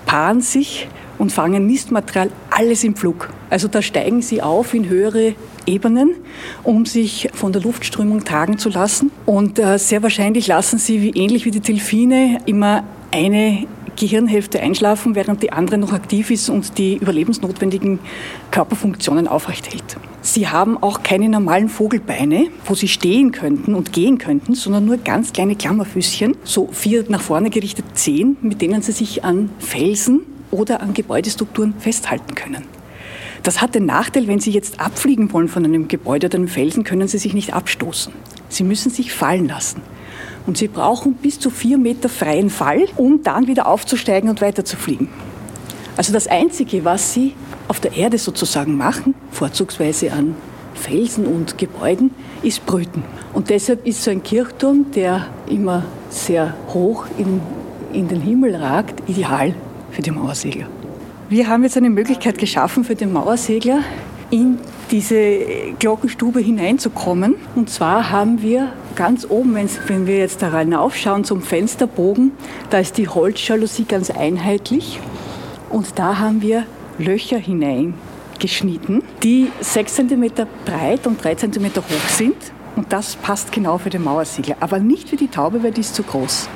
paaren 0.06 0.42
sich 0.42 0.88
und 1.18 1.32
fangen 1.32 1.66
Nistmaterial 1.66 2.30
alles 2.52 2.84
im 2.84 2.96
Flug. 2.96 3.30
Also 3.50 3.70
da 3.70 3.82
steigen 3.82 4.22
sie 4.22 4.44
auf 4.44 4.76
in 4.76 4.88
höhere 4.88 5.34
Ebenen, 5.66 6.16
um 6.64 6.86
sich 6.86 7.30
von 7.34 7.52
der 7.52 7.62
Luftströmung 7.62 8.24
tragen 8.24 8.58
zu 8.58 8.70
lassen. 8.70 9.12
Und 9.26 9.60
äh, 9.60 9.78
sehr 9.78 10.04
wahrscheinlich 10.04 10.48
lassen 10.48 10.80
sie, 10.80 11.02
wie, 11.02 11.10
ähnlich 11.12 11.46
wie 11.46 11.52
die 11.52 11.60
Delfine, 11.60 12.40
immer 12.46 12.84
eine 13.12 13.68
Gehirnhälfte 13.96 14.60
einschlafen, 14.60 15.16
während 15.16 15.44
die 15.44 15.52
andere 15.52 15.78
noch 15.78 15.94
aktiv 15.94 16.32
ist 16.32 16.50
und 16.50 16.78
die 16.78 16.96
überlebensnotwendigen 16.96 18.00
Körperfunktionen 18.50 19.28
aufrechthält. 19.28 19.98
Sie 20.22 20.48
haben 20.48 20.82
auch 20.82 21.04
keine 21.04 21.30
normalen 21.30 21.70
Vogelbeine, 21.70 22.48
wo 22.66 22.76
sie 22.76 22.88
stehen 22.88 23.32
könnten 23.32 23.76
und 23.76 23.92
gehen 23.92 24.18
könnten, 24.18 24.56
sondern 24.56 24.86
nur 24.86 24.98
ganz 24.98 25.34
kleine 25.34 25.56
Klammerfüßchen, 25.56 26.38
so 26.44 26.70
vier 26.72 27.06
nach 27.10 27.22
vorne 27.22 27.50
gerichtete 27.50 27.94
Zehen, 27.94 28.38
mit 28.42 28.62
denen 28.62 28.82
sie 28.82 28.92
sich 28.92 29.24
an 29.24 29.50
Felsen 29.60 30.22
oder 30.52 30.82
an 30.82 30.94
Gebäudestrukturen 30.94 31.74
festhalten 31.80 32.36
können. 32.36 32.81
Das 33.44 33.60
hat 33.60 33.74
den 33.74 33.88
Nachteil, 33.88 34.28
wenn 34.28 34.40
Sie 34.40 34.52
jetzt 34.52 34.80
abfliegen 34.80 35.34
wollen 35.34 35.48
von 35.48 35.66
einem 35.66 35.88
Gebäude 35.88 36.28
oder 36.28 36.38
einem 36.38 36.48
Felsen, 36.48 36.84
können 36.84 37.08
Sie 37.08 37.18
sich 37.18 37.34
nicht 37.34 37.54
abstoßen. 37.54 38.14
Sie 38.50 38.64
müssen 38.64 38.92
sich 38.92 39.14
fallen 39.14 39.48
lassen. 39.48 39.82
Und 40.46 40.58
Sie 40.58 40.68
brauchen 40.68 41.16
bis 41.16 41.40
zu 41.40 41.50
vier 41.50 41.78
Meter 41.78 42.10
freien 42.10 42.50
Fall, 42.50 42.86
um 42.98 43.24
dann 43.24 43.48
wieder 43.48 43.68
aufzusteigen 43.68 44.30
und 44.30 44.42
weiterzufliegen. 44.42 45.10
Also 45.98 46.14
das 46.14 46.28
Einzige, 46.28 46.86
was 46.86 47.14
Sie 47.14 47.34
auf 47.68 47.80
der 47.80 47.94
Erde 47.94 48.18
sozusagen 48.18 48.78
machen, 48.78 49.16
vorzugsweise 49.32 50.12
an 50.12 50.36
Felsen 50.74 51.26
und 51.26 51.58
Gebäuden, 51.58 52.12
ist 52.44 52.66
Brüten. 52.66 53.04
Und 53.34 53.50
deshalb 53.50 53.86
ist 53.88 54.04
so 54.04 54.12
ein 54.12 54.24
Kirchturm, 54.24 54.92
der 54.96 55.28
immer 55.48 55.84
sehr 56.10 56.56
hoch 56.74 57.06
in, 57.18 57.42
in 57.94 58.08
den 58.08 58.22
Himmel 58.22 58.56
ragt, 58.56 59.08
ideal 59.10 59.54
für 59.92 60.02
die 60.02 60.12
Mauersegler. 60.12 60.68
Wir 61.32 61.48
haben 61.48 61.64
jetzt 61.64 61.78
eine 61.78 61.90
Möglichkeit 61.90 62.38
geschaffen 62.38 62.84
für 62.84 62.96
den 62.96 63.14
Mauersegler, 63.14 63.86
in 64.32 64.60
diese 64.92 65.40
Glockenstube 65.80 66.42
hineinzukommen. 66.42 67.36
Und 67.56 67.70
zwar 67.70 68.10
haben 68.10 68.42
wir 68.42 68.74
ganz 68.98 69.26
oben, 69.30 69.56
wenn 69.56 70.08
wir 70.08 70.18
jetzt 70.18 70.42
da 70.42 70.52
aufschauen 70.78 71.24
zum 71.24 71.42
Fensterbogen, 71.42 72.34
da 72.70 72.80
ist 72.80 72.98
die 72.98 73.08
Holzjalousie 73.08 73.86
ganz 73.86 74.10
einheitlich. 74.12 75.00
Und 75.70 75.98
da 75.98 76.20
haben 76.20 76.42
wir 76.42 76.66
Löcher 76.98 77.38
hineingeschnitten, 77.38 79.02
die 79.24 79.54
6 79.62 79.96
cm 79.96 80.32
breit 80.66 81.08
und 81.08 81.24
3 81.24 81.36
cm 81.36 81.66
hoch 81.78 82.10
sind. 82.10 82.36
Und 82.76 82.92
das 82.92 83.16
passt 83.16 83.54
genau 83.54 83.78
für 83.78 83.90
den 83.90 84.04
Mauersiegler, 84.04 84.58
aber 84.60 84.80
nicht 84.80 85.08
für 85.08 85.16
die 85.16 85.30
Taube, 85.30 85.64
weil 85.64 85.72
die 85.72 85.80
ist 85.80 85.96
zu 85.96 86.04
groß. 86.04 86.50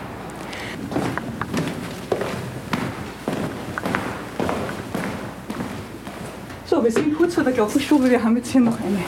So, 6.67 6.83
wir 6.83 6.91
sind 6.91 7.15
kurz 7.15 7.24
vor 7.35 7.43
der 7.43 7.51
Glockenstube. 7.51 8.09
Wir 8.09 8.23
haben 8.23 8.37
jetzt 8.37 8.49
hier 8.49 8.61
noch 8.61 8.77
eine 8.79 9.03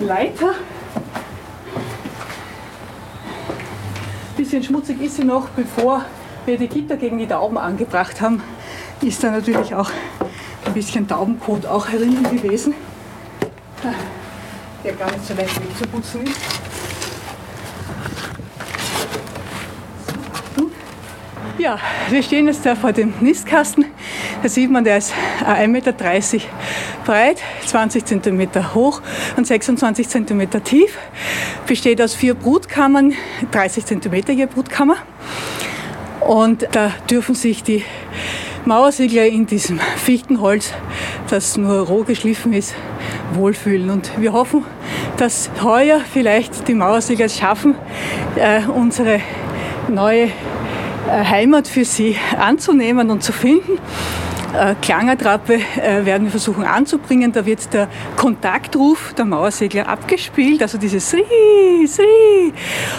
Leiter. 0.00 0.54
Ein 4.30 4.36
bisschen 4.38 4.62
schmutzig 4.62 5.02
ist 5.02 5.16
sie 5.16 5.24
noch, 5.24 5.50
bevor 5.50 6.06
wir 6.46 6.56
die 6.56 6.66
Gitter 6.66 6.96
gegen 6.96 7.18
die 7.18 7.26
Tauben 7.26 7.58
angebracht 7.58 8.22
haben, 8.22 8.42
ist 9.02 9.22
da 9.22 9.30
natürlich 9.30 9.74
auch 9.74 9.90
ein 10.64 10.72
bisschen 10.72 11.06
Taubenkot 11.06 11.66
auch 11.66 11.88
herin 11.88 12.22
gewesen, 12.22 12.72
der 14.82 14.92
gar 14.94 15.12
nicht 15.12 15.26
so 15.26 15.34
leicht 15.34 15.62
wegzuputzen 15.62 16.22
ist. 16.22 16.40
Ja, 21.58 21.78
wir 22.08 22.22
stehen 22.22 22.46
jetzt 22.46 22.64
da 22.64 22.74
vor 22.74 22.92
dem 22.92 23.12
Nistkasten. 23.20 23.84
Da 24.42 24.48
sieht 24.48 24.72
man, 24.72 24.82
der 24.82 24.98
ist 24.98 25.12
1,30 25.46 25.68
Meter 25.68 25.92
breit, 25.92 27.38
20 27.64 28.04
cm 28.04 28.74
hoch 28.74 29.00
und 29.36 29.46
26 29.46 30.08
cm 30.08 30.64
tief. 30.64 30.98
Besteht 31.68 32.02
aus 32.02 32.14
vier 32.14 32.34
Brutkammern, 32.34 33.12
30 33.52 33.86
cm 33.86 34.14
je 34.36 34.46
Brutkammer. 34.46 34.96
Und 36.20 36.66
da 36.72 36.92
dürfen 37.08 37.36
sich 37.36 37.62
die 37.62 37.84
Mauersiegler 38.64 39.26
in 39.26 39.46
diesem 39.46 39.78
Fichtenholz, 39.78 40.72
das 41.30 41.56
nur 41.56 41.86
roh 41.86 42.02
geschliffen 42.02 42.52
ist, 42.52 42.74
wohlfühlen. 43.34 43.90
Und 43.90 44.10
wir 44.20 44.32
hoffen, 44.32 44.64
dass 45.18 45.50
heuer 45.62 46.00
vielleicht 46.00 46.66
die 46.66 46.74
Mauersiegler 46.74 47.26
es 47.26 47.38
schaffen, 47.38 47.76
äh, 48.34 48.62
unsere 48.66 49.20
neue 49.88 50.24
äh, 50.24 50.30
Heimat 51.08 51.68
für 51.68 51.84
sie 51.84 52.16
anzunehmen 52.36 53.10
und 53.10 53.22
zu 53.22 53.32
finden. 53.32 53.78
Äh, 54.54 54.74
Klangattrappe 54.82 55.54
äh, 55.54 56.04
werden 56.04 56.24
wir 56.24 56.30
versuchen 56.30 56.64
anzubringen. 56.64 57.32
Da 57.32 57.46
wird 57.46 57.72
der 57.72 57.88
Kontaktruf 58.16 59.14
der 59.14 59.24
Mauersegler 59.24 59.88
abgespielt, 59.88 60.60
also 60.60 60.76
dieses 60.76 61.08
Sri, 61.08 61.24
Sri. 61.86 62.52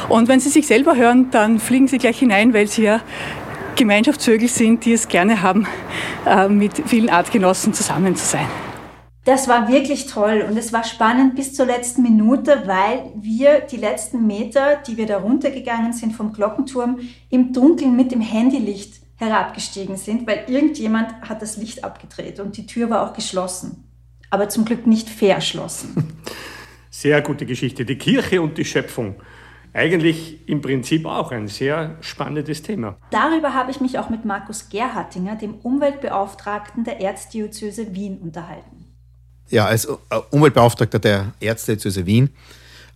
Und 0.09 0.27
wenn 0.27 0.39
Sie 0.39 0.49
sich 0.49 0.65
selber 0.65 0.95
hören, 0.95 1.29
dann 1.29 1.59
fliegen 1.59 1.87
Sie 1.87 1.99
gleich 1.99 2.17
hinein, 2.17 2.53
weil 2.53 2.67
Sie 2.67 2.83
ja 2.83 3.01
Gemeinschaftsvögel 3.75 4.47
sind, 4.47 4.85
die 4.85 4.93
es 4.93 5.07
gerne 5.07 5.43
haben, 5.43 5.67
äh, 6.25 6.47
mit 6.47 6.73
vielen 6.87 7.09
Artgenossen 7.09 7.73
zusammen 7.73 8.15
zu 8.15 8.25
sein. 8.25 8.47
Das 9.25 9.47
war 9.47 9.69
wirklich 9.69 10.07
toll 10.07 10.45
und 10.49 10.57
es 10.57 10.73
war 10.73 10.83
spannend 10.83 11.35
bis 11.35 11.53
zur 11.53 11.65
letzten 11.65 12.01
Minute, 12.01 12.63
weil 12.65 13.11
wir 13.15 13.61
die 13.61 13.77
letzten 13.77 14.27
Meter, 14.27 14.77
die 14.85 14.97
wir 14.97 15.05
da 15.05 15.19
runtergegangen 15.19 15.93
sind 15.93 16.13
vom 16.13 16.33
Glockenturm, 16.33 16.99
im 17.29 17.53
Dunkeln 17.53 17.95
mit 17.95 18.11
dem 18.11 18.19
Handylicht 18.19 19.02
herabgestiegen 19.23 19.97
sind, 19.97 20.27
weil 20.27 20.45
irgendjemand 20.47 21.21
hat 21.21 21.41
das 21.41 21.57
Licht 21.57 21.83
abgedreht 21.83 22.39
und 22.39 22.57
die 22.57 22.65
Tür 22.65 22.89
war 22.89 23.07
auch 23.07 23.13
geschlossen. 23.13 23.83
Aber 24.29 24.49
zum 24.49 24.65
Glück 24.65 24.87
nicht 24.87 25.09
verschlossen. 25.09 26.13
Sehr 26.89 27.21
gute 27.21 27.45
Geschichte. 27.45 27.85
Die 27.85 27.97
Kirche 27.97 28.41
und 28.41 28.57
die 28.57 28.65
Schöpfung. 28.65 29.15
Eigentlich 29.73 30.47
im 30.47 30.61
Prinzip 30.61 31.07
auch 31.07 31.31
ein 31.31 31.47
sehr 31.47 31.97
spannendes 32.01 32.61
Thema. 32.61 32.95
Darüber 33.09 33.55
habe 33.55 33.71
ich 33.71 33.81
mich 33.81 33.97
auch 33.97 34.11
mit 34.11 34.23
Markus 34.23 34.69
Gerhartinger, 34.69 35.35
dem 35.35 35.55
Umweltbeauftragten 35.55 36.83
der 36.83 37.01
Erzdiözese 37.01 37.95
Wien, 37.95 38.19
unterhalten. 38.19 38.85
Ja, 39.49 39.65
als 39.65 39.85
äh, 39.85 39.95
Umweltbeauftragter 40.29 40.99
der 40.99 41.33
Erzdiözese 41.39 42.05
Wien 42.05 42.29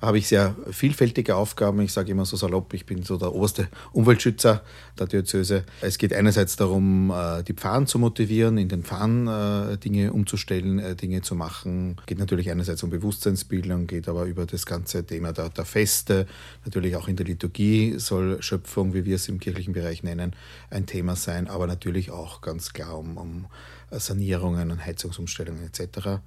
habe 0.02 0.20
ich 0.20 0.28
sehr 0.28 0.56
vielfältige 0.70 1.36
Aufgaben. 1.36 1.82
Ich 1.82 1.94
sage 1.94 2.12
immer 2.12 2.26
so 2.26 2.38
salopp, 2.38 2.74
ich 2.74 2.86
bin 2.86 3.02
so 3.02 3.18
der 3.18 3.34
oberste 3.34 3.68
Umweltschützer 3.94 4.62
der 5.00 5.08
Diözese. 5.08 5.64
Es 5.82 5.98
geht 5.98 6.14
einerseits 6.14 6.56
darum, 6.56 7.12
äh, 7.12 7.44
die 7.44 7.54
Pfarren 7.54 7.88
zu 7.88 8.00
motivieren, 8.00 8.58
in 8.58 8.70
den 8.70 8.84
Pfarren 8.84 9.28
äh, 9.28 9.78
Dinge 9.78 10.14
umzustellen, 10.14 10.80
äh, 10.80 10.96
Dinge 10.96 11.22
zu 11.22 11.36
machen. 11.36 11.96
Es 12.00 12.06
geht 12.06 12.20
natürlich 12.20 12.52
einerseits 12.52 12.84
um 12.84 12.90
Bewusstseinsbildung, 12.90 13.88
geht 13.88 14.08
aber 14.08 14.26
über 14.26 14.46
das 14.46 14.66
ganze 14.66 15.06
Thema 15.06 15.34
der, 15.34 15.50
der 15.50 15.66
Feste. 15.66 16.28
Natürlich 16.66 16.96
auch 16.96 17.08
in 17.08 17.16
der 17.16 17.26
Liturgie 17.26 17.96
soll 17.98 18.42
Schöpfung, 18.42 18.94
wie 18.94 19.06
wir 19.06 19.16
es 19.16 19.28
im 19.28 19.40
kirchlichen 19.40 19.74
Bereich 19.74 20.04
nennen, 20.04 20.34
ein 20.70 20.86
Thema 20.86 21.16
sein, 21.16 21.48
aber 21.48 21.68
natürlich 21.68 22.12
auch 22.12 22.42
ganz 22.42 22.74
klar 22.74 22.98
um, 22.98 23.18
um 23.18 23.46
Sanierungen, 23.92 24.86
Heizungsumstellungen 24.86 25.64
etc. 25.64 26.20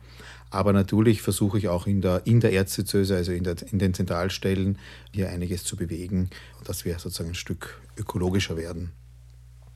Aber 0.50 0.72
natürlich 0.72 1.22
versuche 1.22 1.58
ich 1.58 1.68
auch 1.68 1.86
in 1.86 2.00
der, 2.00 2.22
in 2.26 2.40
der 2.40 2.52
Erzdiözese, 2.52 3.16
also 3.16 3.32
in, 3.32 3.44
der, 3.44 3.56
in 3.70 3.78
den 3.78 3.94
Zentralstellen, 3.94 4.78
hier 5.12 5.28
einiges 5.28 5.64
zu 5.64 5.76
bewegen, 5.76 6.30
dass 6.64 6.84
wir 6.84 6.98
sozusagen 6.98 7.30
ein 7.30 7.34
Stück 7.34 7.80
ökologischer 8.00 8.56
werden. 8.56 8.92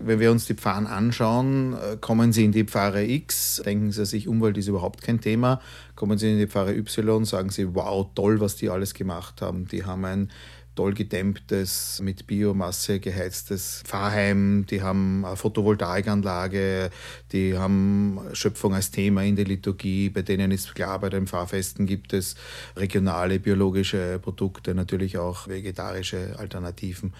Wenn 0.01 0.19
wir 0.19 0.33
uns 0.33 0.47
die 0.47 0.55
Pfarren 0.55 0.87
anschauen, 0.87 1.75
äh, 1.75 1.97
kommen 2.01 2.33
Sie 2.33 2.45
in 2.45 2.53
die 2.53 2.65
Pfarre 2.65 3.05
X, 3.05 3.63
denken 3.65 3.93
Sie 3.93 4.05
sich, 4.05 4.27
Umwelt 4.27 4.59
ist 4.59 4.67
überhaupt 4.67 5.03
kein 5.03 5.21
Thema. 5.21 5.61
Kommen 5.95 6.19
Sie 6.19 6.33
in 6.33 6.39
die 6.39 6.49
Pfarre 6.49 6.75
Y, 6.75 7.25
sagen 7.25 7.51
Sie, 7.51 7.75
wow, 7.75 8.07
toll, 8.15 8.41
was 8.41 8.57
die 8.57 8.69
alles 8.69 8.95
gemacht 8.95 9.41
haben. 9.41 9.67
Die 9.69 9.85
haben 9.85 10.05
ein 10.05 10.31
toll 10.75 10.95
gedämmtes, 10.95 12.01
mit 12.03 12.27
Biomasse 12.27 13.01
geheiztes 13.01 13.83
Fahrheim, 13.87 14.67
die 14.69 14.83
haben 14.83 15.25
eine 15.25 15.37
Photovoltaikanlage, 15.37 16.91
die 17.33 17.57
haben 17.57 18.21
Schöpfung 18.33 18.75
als 18.75 18.91
Thema 18.91 19.23
in 19.25 19.37
der 19.37 19.45
Liturgie, 19.45 20.11
bei 20.11 20.23
denen 20.23 20.51
ist 20.51 20.75
klar, 20.75 20.99
bei 20.99 21.11
den 21.11 21.27
Fahrfesten 21.27 21.87
gibt 21.87 22.13
es 22.13 22.35
regionale 22.77 23.39
biologische 23.41 24.19
Produkte, 24.21 24.75
natürlich 24.75 25.19
auch 25.19 25.49
vegetarische 25.49 26.39
Alternativen. 26.39 27.13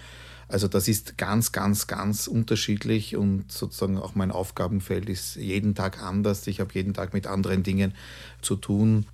Also 0.47 0.67
das 0.67 0.87
ist 0.87 1.17
ganz, 1.17 1.51
ganz, 1.51 1.87
ganz 1.87 2.27
unterschiedlich 2.27 3.15
und 3.15 3.51
sozusagen 3.51 3.97
auch 3.97 4.13
mein 4.15 4.31
Aufgabenfeld 4.31 5.09
ist 5.09 5.37
jeden 5.37 5.73
Tag 5.73 6.01
anders. 6.03 6.45
Ich 6.47 6.59
habe 6.59 6.73
jeden 6.73 6.93
Tag 6.93 7.13
mit 7.13 7.25
anderen 7.25 7.63
Dingen 7.63 7.93
zu 8.41 8.55
tun. 8.55 9.07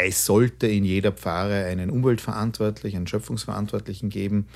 Es 0.00 0.24
sollte 0.24 0.68
in 0.68 0.84
jeder 0.84 1.10
Pfarre 1.10 1.64
einen 1.64 1.90
Umweltverantwortlichen, 1.90 2.98
einen 2.98 3.06
Schöpfungsverantwortlichen 3.08 4.10
geben. 4.10 4.46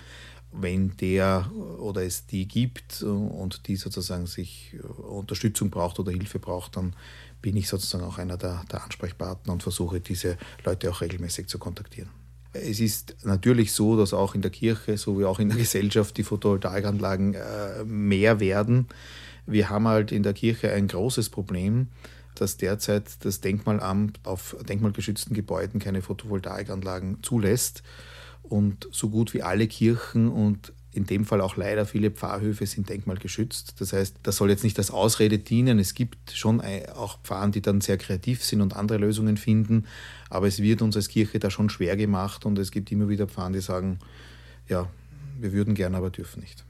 Wenn 0.53 0.97
der 0.99 1.51
oder 1.81 2.05
es 2.05 2.27
die 2.27 2.47
gibt 2.47 3.03
und 3.03 3.67
die 3.67 3.75
sozusagen 3.75 4.27
sich 4.27 4.77
Unterstützung 4.99 5.71
braucht 5.71 5.99
oder 5.99 6.13
Hilfe 6.13 6.39
braucht, 6.39 6.77
dann 6.77 6.95
bin 7.41 7.57
ich 7.57 7.67
sozusagen 7.67 8.05
auch 8.05 8.19
einer 8.19 8.37
der, 8.37 8.63
der 8.71 8.85
Ansprechpartner 8.85 9.53
und 9.53 9.65
versuche 9.65 10.01
diese 10.01 10.39
Leute 10.65 10.89
auch 10.89 11.01
regelmäßig 11.01 11.49
zu 11.49 11.59
kontaktieren. 11.59 12.11
Es 12.53 12.79
ist 12.79 13.17
natürlich 13.25 13.73
so, 13.73 13.97
dass 13.97 14.15
auch 14.15 14.37
in 14.37 14.43
der 14.43 14.53
Kirche, 14.53 14.97
so 14.97 15.19
wie 15.19 15.25
auch 15.25 15.41
in 15.41 15.49
der 15.49 15.59
Gesellschaft, 15.67 16.17
die 16.19 16.23
Photovoltaikanlagen 16.23 17.35
äh, 17.35 17.85
mehr 17.85 18.39
werden. 18.39 18.87
Wir 19.47 19.71
haben 19.71 19.89
halt 19.89 20.13
in 20.13 20.23
der 20.23 20.35
Kirche 20.35 20.71
ein 20.71 20.87
großes 20.87 21.31
Problem, 21.31 21.89
dass 22.43 22.57
derzeit 22.57 23.25
das 23.25 23.41
Denkmalamt 23.41 24.19
auf 24.25 24.57
denkmalgeschützten 24.69 25.35
Gebäuden 25.35 25.81
keine 25.81 26.03
Photovoltaikanlagen 26.03 27.23
zulässt. 27.23 27.83
Und 28.43 28.89
so 28.91 29.09
gut 29.09 29.33
wie 29.33 29.43
alle 29.43 29.69
Kirchen 29.69 30.29
und 30.29 30.73
in 30.91 31.07
dem 31.07 31.25
Fall 31.25 31.41
auch 31.41 31.57
leider 31.57 31.87
viele 31.87 32.11
Pfarrhöfe 32.11 32.67
sind 32.67 32.89
denkmalgeschützt. 32.89 33.81
Das 33.81 33.93
heißt, 33.93 34.17
das 34.25 34.37
soll 34.37 34.51
jetzt 34.51 34.65
nicht 34.65 34.77
als 34.79 34.91
Ausrede 34.91 35.39
dienen. 35.39 35.79
Es 35.79 35.95
gibt 35.95 36.33
schon 36.33 36.61
auch 36.95 37.23
Pfarren, 37.23 37.53
die 37.53 37.63
dann 37.63 37.81
sehr 37.81 37.97
kreativ 37.97 38.45
sind 38.45 38.61
und 38.61 38.77
andere 38.77 38.99
Lösungen 38.99 39.37
finden. 39.37 39.87
Aber 40.29 40.49
es 40.49 40.59
wird 40.59 40.83
uns 40.83 40.97
als 40.97 41.09
Kirche 41.09 41.39
da 41.39 41.51
schon 41.51 41.71
schwer 41.71 41.97
gemacht 41.97 42.45
und 42.45 42.59
es 42.59 42.73
gibt 42.73 42.93
immer 42.93 43.09
wieder 43.09 43.27
Pfarren, 43.29 43.55
die 43.55 43.61
sagen, 43.61 44.01
ja, 44.69 44.91
wir 45.39 45.53
würden 45.53 45.75
gerne, 45.75 45.97
aber 45.97 46.11
dürfen 46.11 46.41
nicht. 46.41 46.65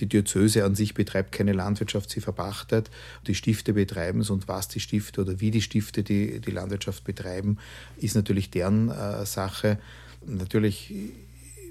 Die 0.00 0.06
Diözese 0.06 0.64
an 0.64 0.74
sich 0.74 0.94
betreibt 0.94 1.32
keine 1.32 1.52
Landwirtschaft, 1.52 2.10
sie 2.10 2.20
verpachtet. 2.20 2.90
Die 3.26 3.34
Stifte 3.34 3.72
betreiben 3.72 4.20
es 4.20 4.30
und 4.30 4.48
was 4.48 4.68
die 4.68 4.80
Stifte 4.80 5.20
oder 5.22 5.40
wie 5.40 5.50
die 5.50 5.62
Stifte 5.62 6.02
die, 6.02 6.40
die 6.40 6.50
Landwirtschaft 6.50 7.04
betreiben, 7.04 7.58
ist 7.96 8.14
natürlich 8.14 8.50
deren 8.50 8.90
äh, 8.90 9.26
Sache. 9.26 9.78
Natürlich 10.26 10.92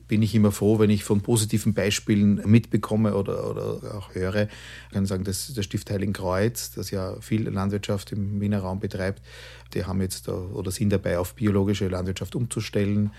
bin 0.08 0.22
ich 0.22 0.34
immer 0.36 0.52
froh, 0.52 0.80
wenn 0.80 0.90
ich 0.90 1.04
von 1.04 1.22
positiven 1.22 1.74
Beispielen 1.74 2.42
mitbekomme 2.46 3.16
oder, 3.16 3.50
oder 3.50 3.96
auch 3.98 4.16
höre. 4.16 4.44
Ich 4.88 4.94
kann 4.94 5.06
sagen, 5.06 5.24
dass 5.24 5.54
der 5.54 5.64
Stift 5.64 5.92
Heiligen 5.92 6.14
Kreuz, 6.14 6.72
das 6.72 6.92
ja 6.92 7.20
viel 7.20 7.48
Landwirtschaft 7.48 8.12
im 8.12 8.40
Wiener 8.40 8.60
Raum 8.60 8.80
betreibt, 8.80 9.22
die 9.74 9.84
haben 9.84 10.02
jetzt 10.02 10.30
oder 10.30 10.72
sind 10.72 10.92
dabei, 10.92 11.20
auf 11.20 11.36
biologische 11.36 11.88
Landwirtschaft 11.88 12.36
umzustellen. 12.36 13.12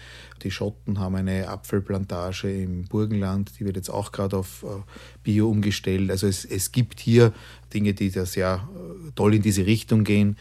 Die 0.42 0.50
Schotten 0.50 0.98
haben 0.98 1.16
eine 1.16 1.48
Apfelplantage 1.48 2.50
im 2.50 2.84
Burgenland, 2.84 3.58
die 3.58 3.66
wird 3.66 3.76
jetzt 3.76 3.90
auch 3.90 4.12
gerade 4.12 4.38
auf 4.38 4.62
äh, 4.62 4.82
Bio 5.22 5.50
umgestellt. 5.50 6.10
Also 6.10 6.26
es, 6.26 6.44
es 6.44 6.72
gibt 6.72 7.00
hier 7.00 7.32
Dinge, 7.74 7.92
die 7.92 8.10
da 8.10 8.24
sehr 8.24 8.66
äh, 8.74 9.10
toll 9.14 9.34
in 9.34 9.42
diese 9.42 9.66
Richtung 9.66 10.04
gehen. 10.04 10.36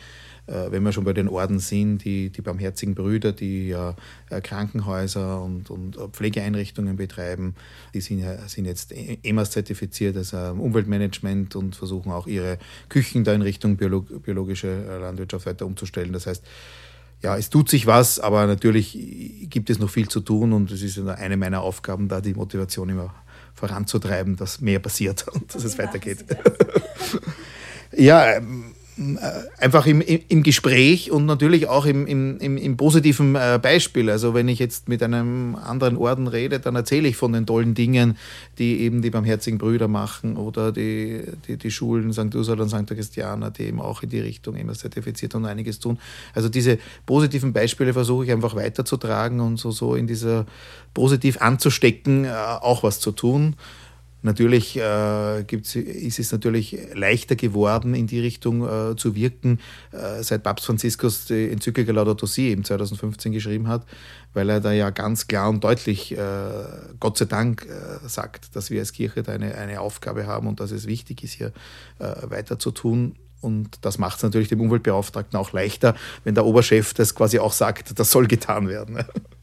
Äh, 0.48 0.72
wenn 0.72 0.84
wir 0.84 0.92
schon 0.92 1.04
bei 1.04 1.14
den 1.14 1.28
Orden 1.28 1.60
sind, 1.60 2.04
die, 2.04 2.30
die 2.30 2.42
Barmherzigen 2.42 2.96
Brüder, 2.96 3.32
die 3.32 3.70
ja 3.70 3.96
äh, 4.30 4.42
Krankenhäuser 4.42 5.42
und, 5.42 5.70
und 5.70 5.98
Pflegeeinrichtungen 6.14 6.96
betreiben, 6.96 7.56
die 7.94 8.02
sind, 8.02 8.20
ja, 8.20 8.36
sind 8.48 8.66
jetzt 8.66 8.94
EMAS 9.24 9.52
zertifiziert, 9.52 10.18
also 10.18 10.38
Umweltmanagement 10.38 11.56
und 11.56 11.76
versuchen 11.76 12.12
auch 12.12 12.28
ihre 12.28 12.58
Küchen 12.90 13.24
da 13.24 13.34
in 13.34 13.42
Richtung 13.42 13.78
biologische 13.78 14.68
äh, 14.68 14.98
Landwirtschaft 15.00 15.46
weiter 15.46 15.66
umzustellen. 15.66 16.14
Das 16.14 16.28
heißt, 16.28 16.44
ja, 17.22 17.36
es 17.36 17.50
tut 17.50 17.70
sich 17.70 17.88
was, 17.88 18.20
aber 18.20 18.46
natürlich 18.46 18.98
gibt 19.50 19.70
es 19.70 19.80
noch 19.80 19.90
viel 19.90 20.08
zu 20.08 20.20
tun 20.20 20.54
und 20.54 20.72
es 20.72 20.84
ist 20.84 21.00
eine 21.00 21.36
meiner 21.36 21.62
Aufgaben, 21.62 22.08
da 22.08 22.22
die 22.22 22.36
Motivation 22.36 22.90
immer 22.90 23.14
voranzutreiben, 23.56 24.36
dass 24.36 24.62
mehr 24.62 24.80
passiert 24.80 25.28
und 25.34 25.54
dass 25.54 25.64
es 25.64 25.78
weitergeht. 25.78 26.26
ja, 27.92 28.36
ähm, 28.36 28.76
äh, 28.76 28.77
einfach 29.60 29.86
im, 29.86 30.02
im 30.02 30.42
Gespräch 30.42 31.12
und 31.12 31.26
natürlich 31.26 31.68
auch 31.68 31.86
im, 31.86 32.08
im, 32.08 32.40
im 32.40 32.78
positiven 32.78 33.36
äh, 33.36 33.60
Beispiel. 33.62 34.10
Also 34.10 34.34
wenn 34.34 34.48
ich 34.48 34.58
jetzt 34.58 34.90
mit 34.90 35.04
einem 35.04 35.56
anderen 35.56 35.98
Orden 35.98 36.28
rede, 36.28 36.60
dann 36.60 36.76
erzähle 36.76 37.08
ich 37.08 37.16
von 37.16 37.32
den 37.34 37.46
tollen 37.46 37.76
Dingen, 37.76 38.18
die 38.58 38.82
eben 38.82 39.04
die 39.04 39.12
barmherzigen 39.12 39.60
Brüder 39.60 39.88
machen 39.88 40.36
oder 40.36 40.72
die, 40.72 41.22
die, 41.48 41.58
die 41.58 41.72
Schulen 41.72 42.12
St. 42.12 42.34
Ursula 42.34 42.64
und 42.64 42.70
St. 42.70 42.88
Christiana, 42.88 43.52
die 43.52 43.64
eben 43.64 43.82
auch 43.82 44.02
in 44.02 44.10
die 44.10 44.20
Richtung 44.20 44.56
immer 44.56 44.74
zertifiziert 44.74 45.36
und 45.36 45.46
einiges 45.46 45.80
tun. 45.80 46.00
Also 46.34 46.50
diese 46.50 46.80
positiven 47.06 47.54
Beispiele 47.54 47.94
versuche 47.94 48.26
ich 48.26 48.32
einfach 48.32 48.56
weiterzutragen 48.56 49.40
und 49.42 49.58
so, 49.58 49.70
so 49.72 49.94
in 49.94 50.08
dieser 50.08 50.46
positiv 50.96 51.40
anzustecken, 51.42 52.26
äh, 52.26 52.30
auch 52.30 52.82
was 52.82 53.00
zu 53.00 53.12
tun. 53.12 53.56
Natürlich 54.24 54.78
äh, 54.78 55.42
ist 55.42 56.20
es 56.20 56.32
natürlich 56.32 56.78
leichter 56.94 57.36
geworden, 57.36 57.94
in 57.94 58.08
die 58.08 58.20
Richtung 58.20 58.68
äh, 58.68 58.96
zu 58.96 59.16
wirken, 59.16 59.60
äh, 59.92 60.24
seit 60.24 60.42
Papst 60.44 60.66
Franziskus 60.66 61.26
die 61.26 61.52
Enzyklika 61.52 61.92
Laudato 61.92 62.26
Si 62.26 62.48
eben 62.48 62.64
2015 62.64 63.32
geschrieben 63.32 63.68
hat, 63.68 63.86
weil 64.34 64.50
er 64.50 64.60
da 64.60 64.72
ja 64.72 64.90
ganz 64.90 65.28
klar 65.28 65.50
und 65.50 65.64
deutlich, 65.64 66.18
äh, 66.18 66.18
Gott 67.00 67.18
sei 67.18 67.26
Dank, 67.26 67.68
äh, 67.68 68.08
sagt, 68.08 68.56
dass 68.56 68.72
wir 68.72 68.80
als 68.80 68.92
Kirche 68.92 69.22
da 69.22 69.34
eine, 69.34 69.54
eine 69.56 69.82
Aufgabe 69.82 70.26
haben 70.26 70.48
und 70.48 70.60
dass 70.60 70.72
es 70.72 70.88
wichtig 70.88 71.24
ist, 71.24 71.34
hier 71.34 71.54
äh, 72.00 72.30
weiter 72.30 72.58
zu 72.58 72.72
tun. 72.72 73.16
Und 73.40 73.86
das 73.86 74.00
macht 74.00 74.18
es 74.18 74.24
natürlich 74.24 74.48
dem 74.48 74.62
Umweltbeauftragten 74.62 75.38
auch 75.40 75.54
leichter, 75.54 75.96
wenn 76.24 76.34
der 76.34 76.46
Oberchef 76.46 76.96
das 76.96 77.14
quasi 77.14 77.38
auch 77.38 77.54
sagt, 77.54 78.00
das 78.00 78.10
soll 78.10 78.28
getan 78.28 78.68
werden. 78.68 79.06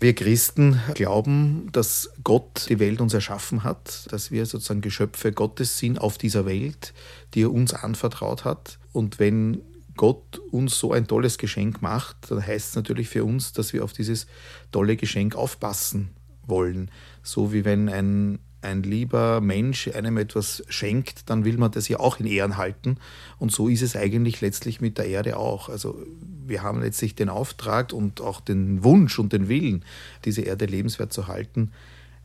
Wir 0.00 0.14
Christen 0.14 0.80
glauben, 0.94 1.68
dass 1.72 2.10
Gott 2.24 2.66
die 2.68 2.78
Welt 2.78 3.00
uns 3.00 3.14
erschaffen 3.14 3.64
hat, 3.64 4.06
dass 4.12 4.30
wir 4.30 4.44
sozusagen 4.44 4.80
Geschöpfe 4.80 5.32
Gottes 5.32 5.78
sind 5.78 5.98
auf 5.98 6.18
dieser 6.18 6.44
Welt, 6.46 6.92
die 7.32 7.42
er 7.42 7.52
uns 7.52 7.72
anvertraut 7.72 8.44
hat. 8.44 8.78
Und 8.92 9.18
wenn 9.18 9.62
Gott 9.96 10.40
uns 10.50 10.78
so 10.78 10.92
ein 10.92 11.06
tolles 11.06 11.38
Geschenk 11.38 11.80
macht, 11.80 12.16
dann 12.30 12.44
heißt 12.44 12.70
es 12.70 12.76
natürlich 12.76 13.08
für 13.08 13.24
uns, 13.24 13.52
dass 13.52 13.72
wir 13.72 13.84
auf 13.84 13.92
dieses 13.92 14.26
tolle 14.72 14.96
Geschenk 14.96 15.36
aufpassen 15.36 16.10
wollen. 16.46 16.90
So 17.22 17.52
wie 17.52 17.64
wenn 17.64 17.88
ein 17.88 18.40
ein 18.64 18.82
lieber 18.82 19.40
Mensch 19.40 19.88
einem 19.88 20.16
etwas 20.16 20.64
schenkt, 20.68 21.30
dann 21.30 21.44
will 21.44 21.56
man 21.58 21.70
das 21.70 21.88
ja 21.88 22.00
auch 22.00 22.18
in 22.18 22.26
Ehren 22.26 22.56
halten. 22.56 22.96
Und 23.38 23.52
so 23.52 23.68
ist 23.68 23.82
es 23.82 23.94
eigentlich 23.94 24.40
letztlich 24.40 24.80
mit 24.80 24.98
der 24.98 25.06
Erde 25.06 25.36
auch. 25.36 25.68
Also 25.68 26.02
wir 26.46 26.62
haben 26.62 26.80
letztlich 26.80 27.14
den 27.14 27.28
Auftrag 27.28 27.92
und 27.92 28.20
auch 28.20 28.40
den 28.40 28.82
Wunsch 28.82 29.18
und 29.18 29.32
den 29.32 29.48
Willen, 29.48 29.84
diese 30.24 30.42
Erde 30.42 30.66
lebenswert 30.66 31.12
zu 31.12 31.28
halten. 31.28 31.70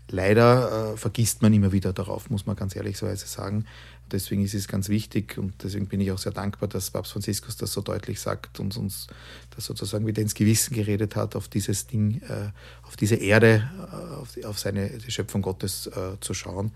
Leider 0.09 0.93
äh, 0.93 0.97
vergisst 0.97 1.41
man 1.41 1.53
immer 1.53 1.71
wieder 1.71 1.93
darauf, 1.93 2.29
muss 2.29 2.47
man 2.47 2.55
ganz 2.55 2.75
ehrlichweise 2.75 3.27
sagen. 3.27 3.65
Deswegen 4.11 4.43
ist 4.43 4.53
es 4.53 4.67
ganz 4.67 4.89
wichtig 4.89 5.37
und 5.37 5.63
deswegen 5.63 5.87
bin 5.87 6.01
ich 6.01 6.11
auch 6.11 6.17
sehr 6.17 6.31
dankbar, 6.31 6.67
dass 6.67 6.89
Papst 6.91 7.11
Franziskus 7.11 7.57
das 7.57 7.71
so 7.73 7.81
deutlich 7.81 8.19
sagt 8.19 8.59
und 8.59 8.75
uns 8.77 9.07
das 9.55 9.65
sozusagen 9.65 10.07
wieder 10.07 10.21
ins 10.21 10.33
Gewissen 10.33 10.73
geredet 10.73 11.15
hat, 11.15 11.35
auf 11.35 11.47
dieses 11.47 11.87
Ding, 11.87 12.21
äh, 12.27 12.49
auf 12.83 12.95
diese 12.97 13.15
Erde, 13.15 13.69
äh, 13.91 14.15
auf, 14.15 14.31
die, 14.33 14.45
auf 14.45 14.57
seine 14.57 14.89
die 14.89 15.11
Schöpfung 15.11 15.41
Gottes 15.41 15.87
äh, 15.87 16.19
zu 16.19 16.33
schauen. 16.33 16.71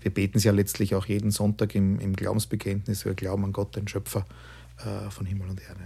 Wir 0.00 0.12
beten 0.12 0.38
es 0.38 0.44
ja 0.44 0.52
letztlich 0.52 0.94
auch 0.94 1.06
jeden 1.06 1.30
Sonntag 1.30 1.74
im, 1.74 1.98
im 2.00 2.14
Glaubensbekenntnis. 2.14 3.04
Wir 3.04 3.14
glauben 3.14 3.44
an 3.44 3.52
Gott, 3.52 3.76
den 3.76 3.88
Schöpfer 3.88 4.26
von 5.10 5.24
Himmel 5.24 5.48
und 5.50 5.62
Erde. 5.62 5.82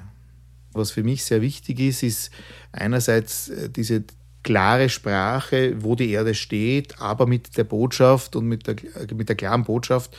Was 0.72 0.92
für 0.92 1.02
mich 1.02 1.22
sehr 1.22 1.42
wichtig 1.42 1.78
ist, 1.78 2.02
ist 2.02 2.30
einerseits 2.72 3.52
diese 3.76 4.02
klare 4.42 4.88
Sprache, 4.88 5.74
wo 5.82 5.94
die 5.94 6.10
Erde 6.10 6.34
steht, 6.34 6.98
aber 7.00 7.26
mit 7.26 7.58
der 7.58 7.64
Botschaft 7.64 8.34
und 8.34 8.46
mit 8.46 8.66
der, 8.66 8.76
mit 9.14 9.28
der 9.28 9.36
klaren 9.36 9.64
Botschaft, 9.64 10.16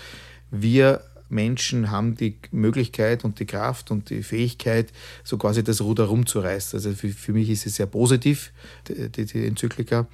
wir 0.51 1.01
Menschen 1.29 1.91
haben 1.91 2.15
die 2.15 2.37
Möglichkeit 2.51 3.23
und 3.23 3.39
die 3.39 3.45
Kraft 3.45 3.91
und 3.91 4.09
die 4.09 4.23
Fähigkeit, 4.23 4.91
so 5.23 5.37
quasi 5.37 5.63
das 5.63 5.81
Ruder 5.81 6.05
rumzureißen. 6.05 6.77
Also 6.77 6.91
für, 6.93 7.09
für 7.09 7.33
mich 7.33 7.49
ist 7.49 7.65
es 7.65 7.75
sehr 7.75 7.85
positiv, 7.85 8.51
die, 8.87 9.09
die, 9.09 9.45
Enzyklika. 9.45 10.07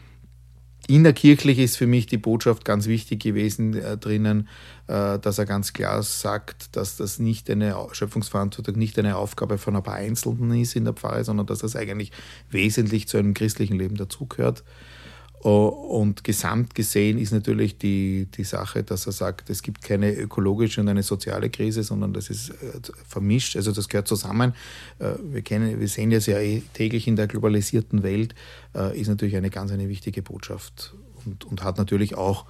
Innerkirchlich 0.88 1.58
ist 1.58 1.78
für 1.78 1.88
mich 1.88 2.06
die 2.06 2.18
Botschaft 2.18 2.64
ganz 2.64 2.86
wichtig 2.86 3.24
gewesen 3.24 3.74
äh, 3.74 3.98
drinnen, 3.98 4.48
äh, 4.88 5.18
dass 5.18 5.40
er 5.40 5.46
ganz 5.46 5.74
klar 5.74 6.04
sagt, 6.04 6.76
dass 6.76 6.98
das 6.98 7.18
nicht 7.18 7.50
eine 7.50 7.76
Schöpfungsverantwortung, 7.92 8.76
nicht 8.76 9.00
eine 9.00 9.18
Aufgabe 9.18 9.58
von 9.58 9.76
ein 9.76 9.82
paar 9.82 9.96
Einzelnen 9.96 10.62
ist 10.62 10.76
in 10.76 10.84
der 10.84 10.94
Pfarre, 10.94 11.24
sondern 11.24 11.48
dass 11.48 11.60
das 11.60 11.76
eigentlich 11.76 12.12
wesentlich 12.52 13.08
zu 13.08 13.18
einem 13.18 13.34
christlichen 13.34 13.80
Leben 13.80 13.96
dazugehört. 13.96 14.64
Und 15.42 16.24
gesamt 16.24 16.74
gesehen 16.74 17.20
ist 17.20 17.32
natürlich 17.32 17.78
die, 17.78 18.28
die 18.36 18.44
Sache, 18.44 18.84
dass 18.84 19.06
er 19.06 19.12
sagt, 19.12 19.52
es 19.52 19.62
gibt 19.62 19.84
keine 19.84 20.12
ökologische 20.12 20.82
und 20.82 20.90
eine 20.90 21.04
soziale 21.04 21.52
Krise, 21.52 21.84
sondern 21.84 22.14
das 22.14 22.32
ist 22.32 22.50
äh, 22.50 22.54
vermischt, 23.08 23.56
also 23.56 23.72
das 23.72 23.88
gehört 23.88 24.08
zusammen. 24.08 24.56
Äh, 24.98 25.12
wir, 25.22 25.44
kennen, 25.44 25.80
wir 25.80 25.88
sehen 25.88 26.10
das 26.10 26.26
ja 26.26 26.40
eh 26.40 26.64
täglich 26.74 27.08
in 27.08 27.16
der 27.16 27.28
globalisierten 27.28 28.02
Welt, 28.02 28.34
äh, 28.74 29.00
ist 29.00 29.08
natürlich 29.08 29.36
eine 29.36 29.52
ganz 29.52 29.72
eine 29.72 29.88
wichtige 29.88 30.24
Botschaft 30.24 30.96
und, 31.26 31.46
und 31.46 31.64
hat 31.64 31.78
natürlich 31.78 32.16
auch 32.16 32.46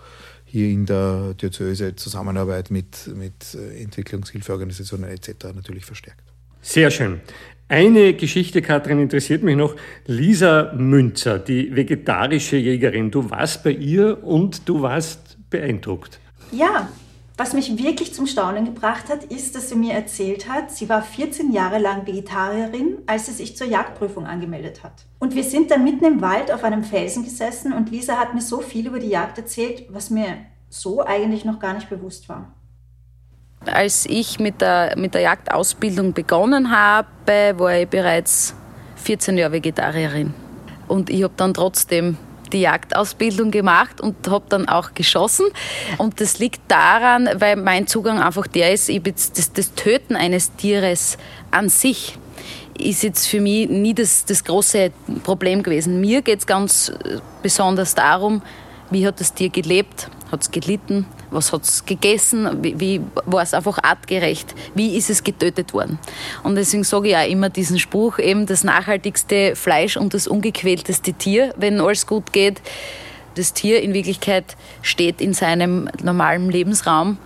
hier 0.46 0.70
in 0.70 0.86
der 0.86 1.34
Diözese 1.34 1.98
Zusammenarbeit 1.98 2.72
mit, 2.72 3.08
mit 3.14 3.56
Entwicklungshilfeorganisationen 3.56 5.10
etc. 5.10 5.48
natürlich 5.54 5.84
verstärkt. 5.84 6.24
Sehr 6.62 6.90
schön. 6.90 7.20
Eine 7.68 8.14
Geschichte, 8.14 8.62
Katrin, 8.62 9.00
interessiert 9.00 9.42
mich 9.42 9.56
noch. 9.56 9.76
Lisa 10.06 10.72
Münzer, 10.76 11.40
die 11.40 11.76
vegetarische 11.76 12.58
Jägerin. 12.58 13.10
Du 13.10 13.32
warst 13.32 13.64
bei 13.64 13.72
ihr 13.72 14.24
und 14.24 14.70
du 14.70 14.84
warst 14.84 15.38
beeindruckt. 15.50 16.20
Ja, 16.52 16.90
was 17.38 17.54
mich 17.54 17.76
wirklich 17.76 18.14
zum 18.14 18.28
Staunen 18.28 18.66
gebracht 18.66 19.10
hat, 19.10 19.24
ist, 19.26 19.56
dass 19.56 19.70
sie 19.70 19.76
mir 19.76 19.94
erzählt 19.94 20.48
hat, 20.48 20.70
sie 20.70 20.88
war 20.90 21.02
14 21.02 21.52
Jahre 21.52 21.80
lang 21.80 22.06
Vegetarierin, 22.06 23.00
als 23.08 23.26
sie 23.26 23.32
sich 23.32 23.58
zur 23.58 23.66
Jagdprüfung 23.66 24.28
angemeldet 24.28 24.84
hat. 24.84 25.06
Und 25.18 25.34
wir 25.34 25.44
sind 25.44 25.72
dann 25.72 25.84
mitten 25.84 26.06
im 26.06 26.22
Wald 26.22 26.52
auf 26.52 26.64
einem 26.64 26.84
Felsen 26.84 27.24
gesessen 27.24 27.74
und 27.74 27.90
Lisa 27.90 28.18
hat 28.18 28.36
mir 28.36 28.42
so 28.42 28.62
viel 28.62 28.86
über 28.86 29.00
die 29.00 29.10
Jagd 29.10 29.40
erzählt, 29.40 29.86
was 29.90 30.12
mir 30.12 30.38
so 30.70 31.04
eigentlich 31.04 31.46
noch 31.46 31.60
gar 31.60 31.74
nicht 31.74 31.90
bewusst 31.90 32.30
war. 32.30 32.55
Als 33.66 34.06
ich 34.06 34.40
mit 34.40 34.62
der, 34.62 34.96
mit 34.98 35.14
der 35.14 35.22
Jagdausbildung 35.22 36.14
begonnen 36.14 36.72
habe, 36.72 37.08
war 37.58 37.76
ich 37.76 37.88
bereits 37.88 38.54
14 38.98 39.38
Jahre 39.38 39.54
Vegetarierin. 39.54 40.34
Und 40.88 41.10
ich 41.10 41.24
habe 41.24 41.34
dann 41.38 41.54
trotzdem 41.54 42.18
die 42.52 42.62
Jagdausbildung 42.62 43.52
gemacht 43.52 44.02
und 44.02 44.28
habe 44.30 44.46
dann 44.50 44.68
auch 44.68 44.94
geschossen. 44.94 45.46
Und 45.98 46.22
das 46.22 46.40
liegt 46.40 46.62
daran, 46.68 47.30
weil 47.36 47.56
mein 47.56 47.88
Zugang 47.88 48.22
einfach 48.22 48.48
der 48.48 48.72
ist, 48.72 48.90
ich 48.90 49.02
das, 49.02 49.52
das 49.54 49.74
Töten 49.74 50.16
eines 50.16 50.56
Tieres 50.56 51.18
an 51.52 51.70
sich 51.70 52.18
ist 52.78 53.04
jetzt 53.04 53.28
für 53.28 53.40
mich 53.40 53.70
nie 53.70 53.94
das, 53.94 54.26
das 54.26 54.44
große 54.44 54.92
Problem 55.24 55.64
gewesen. 55.64 56.02
Mir 56.02 56.22
geht 56.22 56.40
es 56.40 56.46
ganz 56.46 56.92
besonders 57.42 57.96
darum, 57.96 58.42
wie 58.92 59.08
hat 59.08 59.20
das 59.20 59.34
Tier 59.34 59.50
gelebt, 59.50 60.10
hat 60.32 60.42
es 60.42 60.52
gelitten, 60.52 61.06
was 61.36 61.54
hat 61.54 61.64
es 61.64 61.86
gegessen, 61.86 62.64
wie, 62.64 62.80
wie 62.80 63.02
war 63.26 63.44
es 63.44 63.54
einfach 63.54 63.78
artgerecht, 63.84 64.56
wie 64.74 64.96
ist 64.98 65.10
es 65.10 65.24
getötet 65.24 65.74
worden. 65.74 66.00
Und 66.44 66.56
deswegen 66.56 66.84
sage 66.84 67.10
ich 67.10 67.16
auch 67.16 67.28
immer 67.28 67.50
diesen 67.50 67.78
Spruch, 67.78 68.18
eben 68.20 68.46
das 68.46 68.64
nachhaltigste 68.64 69.56
Fleisch 69.56 69.98
und 69.98 70.14
das 70.14 70.28
ungequälteste 70.28 71.14
Tier, 71.14 71.54
wenn 71.58 71.80
alles 71.80 72.08
gut 72.08 72.34
geht. 72.34 72.62
Das 73.36 73.54
Tier 73.54 73.82
in 73.82 73.94
Wirklichkeit 73.94 74.56
steht 74.82 75.22
in 75.22 75.34
seinem 75.34 75.90
normalen 76.02 76.50
Lebensraum 76.50 77.18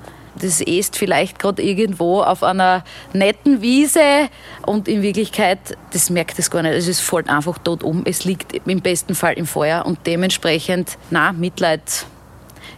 das 0.41 0.61
ist 0.61 0.97
vielleicht 0.97 1.39
gerade 1.39 1.61
irgendwo 1.61 2.21
auf 2.21 2.43
einer 2.43 2.83
netten 3.13 3.61
Wiese 3.61 4.29
und 4.65 4.87
in 4.87 5.01
Wirklichkeit, 5.01 5.59
das 5.91 6.09
merkt 6.09 6.39
es 6.39 6.49
gar 6.49 6.61
nicht. 6.61 6.73
Also 6.73 6.91
es 6.91 6.99
fällt 6.99 7.29
einfach 7.29 7.57
tot 7.57 7.83
um. 7.83 8.03
Es 8.05 8.23
liegt 8.25 8.53
im 8.53 8.81
besten 8.81 9.15
Fall 9.15 9.33
im 9.33 9.45
Feuer 9.45 9.85
und 9.85 9.99
dementsprechend, 10.05 10.97
na, 11.09 11.33
Mitleid. 11.33 12.05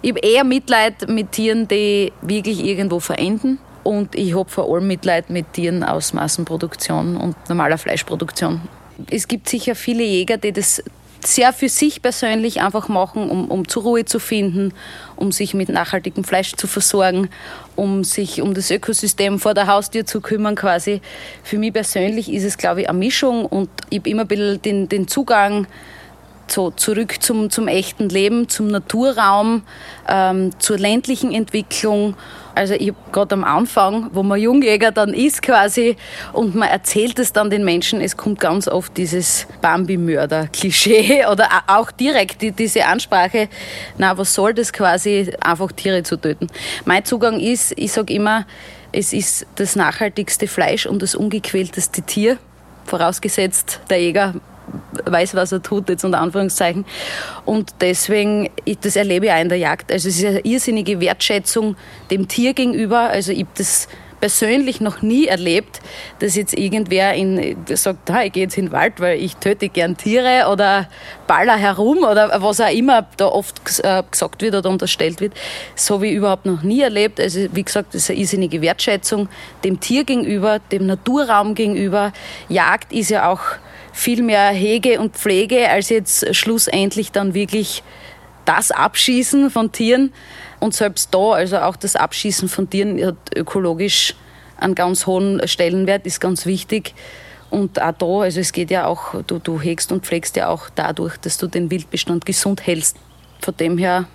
Ich 0.02 0.12
habe 0.12 0.20
eher 0.20 0.44
Mitleid 0.44 1.08
mit 1.10 1.32
Tieren, 1.32 1.68
die 1.68 2.12
wirklich 2.22 2.64
irgendwo 2.64 3.00
verenden. 3.00 3.60
Und 3.84 4.16
ich 4.16 4.36
habe 4.36 4.50
vor 4.50 4.72
allem 4.72 4.88
Mitleid 4.88 5.30
mit 5.30 5.54
Tieren 5.54 5.84
aus 5.84 6.14
Massenproduktion 6.14 7.18
und 7.18 7.36
normaler 7.50 7.78
Fleischproduktion. 7.78 8.62
Es 9.10 9.28
gibt 9.28 9.50
sicher 9.50 9.74
viele 9.74 10.04
Jäger, 10.04 10.38
die 10.38 10.52
das 10.52 10.84
sehr 11.26 11.54
für 11.54 11.70
sich 11.70 12.02
persönlich 12.02 12.62
einfach 12.62 12.88
machen, 12.88 13.30
um, 13.30 13.50
um 13.50 13.68
zur 13.68 13.84
Ruhe 13.84 14.06
zu 14.06 14.20
finden, 14.20 14.74
um 15.16 15.32
sich 15.32 15.54
mit 15.54 15.70
nachhaltigem 15.70 16.24
Fleisch 16.24 16.54
zu 16.54 16.68
versorgen, 16.68 17.30
um 17.76 18.04
sich 18.04 18.42
um 18.42 18.54
das 18.54 18.72
Ökosystem 18.72 19.40
vor 19.40 19.54
der 19.54 19.68
Haustür 19.68 20.06
zu 20.06 20.22
kümmern 20.22 20.56
quasi. 20.56 21.02
Für 21.44 21.58
mich 21.58 21.74
persönlich 21.74 22.32
ist 22.32 22.44
es, 22.44 22.58
glaube 22.58 22.82
ich, 22.82 22.90
eine 22.90 22.98
Mischung 22.98 23.46
und 23.46 23.70
ich 23.90 24.00
habe 24.00 24.10
immer 24.10 24.22
ein 24.24 24.28
bisschen 24.28 24.62
den, 24.62 24.90
den 24.90 25.08
Zugang 25.08 25.68
so 26.52 26.72
zurück 26.72 27.22
zum, 27.22 27.50
zum 27.50 27.68
echten 27.68 28.10
Leben, 28.10 28.50
zum 28.50 28.68
Naturraum, 28.68 29.64
ähm, 30.08 30.52
zur 30.60 30.78
ländlichen 30.78 31.32
Entwicklung. 31.32 32.16
Also 32.54 32.74
ich 32.74 32.90
habe 32.90 32.98
gerade 33.12 33.34
am 33.34 33.44
Anfang, 33.44 34.10
wo 34.14 34.24
man 34.24 34.40
Jungjäger 34.40 34.92
dann 34.92 35.14
ist 35.14 35.42
quasi 35.42 35.96
und 36.34 36.54
man 36.54 36.68
erzählt 36.68 37.18
es 37.20 37.32
dann 37.32 37.50
den 37.50 37.64
Menschen, 37.64 38.02
es 38.02 38.18
kommt 38.18 38.40
ganz 38.40 38.68
oft 38.68 38.98
dieses 38.98 39.48
Bambi-Mörder-Klischee 39.62 41.26
oder 41.32 41.48
auch 41.68 41.92
direkt 41.92 42.42
die, 42.42 42.52
diese 42.52 42.86
Ansprache, 42.86 43.48
na 43.98 44.18
was 44.18 44.34
soll 44.34 44.54
das 44.54 44.74
quasi, 44.74 45.32
einfach 45.40 45.72
Tiere 45.72 46.04
zu 46.04 46.18
töten. 46.18 46.48
Mein 46.84 47.06
Zugang 47.06 47.40
ist, 47.40 47.74
ich 47.78 47.94
sage 47.94 48.14
immer, 48.14 48.46
es 48.92 49.14
ist 49.14 49.48
das 49.56 49.78
nachhaltigste 49.78 50.48
Fleisch 50.48 50.86
und 50.86 51.02
das 51.02 51.16
ungequälteste 51.16 52.02
Tier, 52.02 52.38
vorausgesetzt 52.86 53.80
der 53.90 54.02
Jäger 54.02 54.34
weiß, 55.06 55.36
was 55.36 55.52
er 55.52 55.62
tut, 55.62 55.90
jetzt 55.90 56.04
unter 56.04 56.20
Anführungszeichen. 56.20 56.86
Und 57.46 57.72
deswegen, 57.82 58.50
das 58.82 58.96
erlebe 58.96 59.28
ich 59.28 59.32
auch 59.32 59.42
in 59.42 59.50
der 59.50 59.58
Jagd. 59.58 59.92
Also 59.92 60.10
es 60.10 60.18
ist 60.18 60.26
eine 60.26 60.40
irrsinnige 60.42 61.00
Wertschätzung 61.00 61.76
dem 62.10 62.28
Tier 62.28 62.54
gegenüber. 62.54 63.00
Also 63.00 63.32
ich 63.32 63.40
habe 63.40 63.50
das 63.58 63.88
persönlich 64.22 64.80
noch 64.80 65.02
nie 65.02 65.26
erlebt, 65.26 65.82
dass 66.20 66.36
jetzt 66.36 66.58
irgendwer 66.58 67.14
in, 67.16 67.58
sagt, 67.68 68.10
ah, 68.12 68.24
ich 68.24 68.32
gehe 68.32 68.44
jetzt 68.44 68.58
in 68.58 68.68
den 68.68 68.72
Wald, 68.72 69.00
weil 69.00 69.20
ich 69.20 69.36
töte 69.38 69.68
gern 69.68 69.98
Tiere 69.98 70.48
oder 70.50 70.88
baller 71.28 71.58
herum 71.58 72.04
oder 72.04 72.42
was 72.42 72.62
auch 72.62 72.72
immer 72.72 73.08
da 73.18 73.26
oft 73.26 73.60
äh, 73.84 74.04
gesagt 74.10 74.42
wird 74.42 74.56
oder 74.56 74.70
unterstellt 74.70 75.20
wird. 75.20 75.34
So 75.76 76.02
ich 76.04 76.14
überhaupt 76.14 76.46
noch 76.46 76.62
nie 76.62 76.82
erlebt. 76.82 77.20
Also 77.20 77.48
wie 77.52 77.64
gesagt, 77.64 77.96
das 77.96 78.04
ist 78.04 78.12
eine 78.12 78.20
irrsinnige 78.20 78.62
Wertschätzung 78.62 79.28
dem 79.64 79.80
Tier 79.80 80.04
gegenüber, 80.04 80.60
dem 80.72 80.86
Naturraum 80.86 81.56
gegenüber. 81.56 82.14
Jagd 82.48 82.94
ist 82.94 83.10
ja 83.10 83.30
auch 83.30 83.42
viel 83.92 84.24
mehr 84.24 84.50
Hege 84.50 85.00
und 85.00 85.16
Pflege 85.16 85.70
als 85.70 85.90
jetzt 85.90 86.36
schlussendlich 86.36 87.12
dann 87.12 87.34
wirklich 87.34 87.84
das 88.46 88.72
Abschießen 88.72 89.50
von 89.50 89.72
Tieren. 89.72 90.14
Und 90.60 90.74
selbst 90.74 91.14
da, 91.14 91.32
also 91.34 91.58
auch 91.60 91.76
das 91.76 91.96
Abschießen 91.96 92.50
von 92.50 92.70
Tieren 92.70 93.04
hat 93.06 93.16
ökologisch 93.36 94.16
einen 94.58 94.76
ganz 94.76 95.08
hohen 95.08 95.46
Stellenwert, 95.48 96.06
ist 96.06 96.22
ganz 96.22 96.46
wichtig. 96.46 96.94
Und 97.50 97.82
auch 97.82 97.92
da, 97.92 98.22
also 98.22 98.40
es 98.40 98.54
geht 98.54 98.72
ja 98.72 98.86
auch, 98.86 99.16
du, 99.28 99.40
du 99.40 99.60
hegst 99.60 99.92
und 99.92 100.06
pflegst 100.06 100.36
ja 100.38 100.48
auch 100.48 100.70
dadurch, 100.74 101.18
dass 101.18 101.38
du 101.38 101.48
den 101.48 101.70
Wildbestand 101.70 102.26
gesund 102.26 102.66
hältst. 102.66 102.96
Von 103.42 103.58
dem 103.58 103.78
her, 103.78 104.06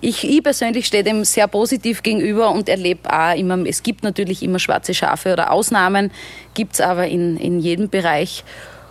ich, 0.00 0.28
ich 0.28 0.42
persönlich 0.42 0.86
stehe 0.86 1.02
dem 1.02 1.24
sehr 1.24 1.48
positiv 1.48 2.02
gegenüber 2.02 2.50
und 2.52 2.68
erlebe 2.68 3.12
auch 3.12 3.34
immer, 3.36 3.58
es 3.66 3.82
gibt 3.82 4.04
natürlich 4.04 4.42
immer 4.42 4.58
schwarze 4.58 4.94
Schafe 4.94 5.32
oder 5.32 5.50
Ausnahmen, 5.50 6.10
gibt 6.54 6.74
es 6.74 6.80
aber 6.80 7.08
in, 7.08 7.36
in 7.36 7.58
jedem 7.60 7.88
Bereich. 7.88 8.44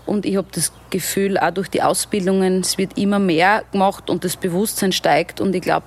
Und 0.09 0.25
ich 0.25 0.37
habe 0.37 0.47
das 0.51 0.71
Gefühl, 0.89 1.37
auch 1.37 1.51
durch 1.51 1.69
die 1.69 1.83
Ausbildungen, 1.83 2.61
es 2.61 2.79
wird 2.79 2.97
immer 2.97 3.19
mehr 3.19 3.63
gemacht 3.71 4.09
und 4.09 4.23
das 4.23 4.37
Bewusstsein 4.37 4.91
steigt. 4.91 5.39
Und 5.39 5.55
ich 5.55 5.61
glaube, 5.61 5.85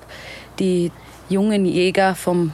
die 0.61 0.93
jungen 1.29 1.67
Jäger, 1.67 2.15
vom, 2.15 2.53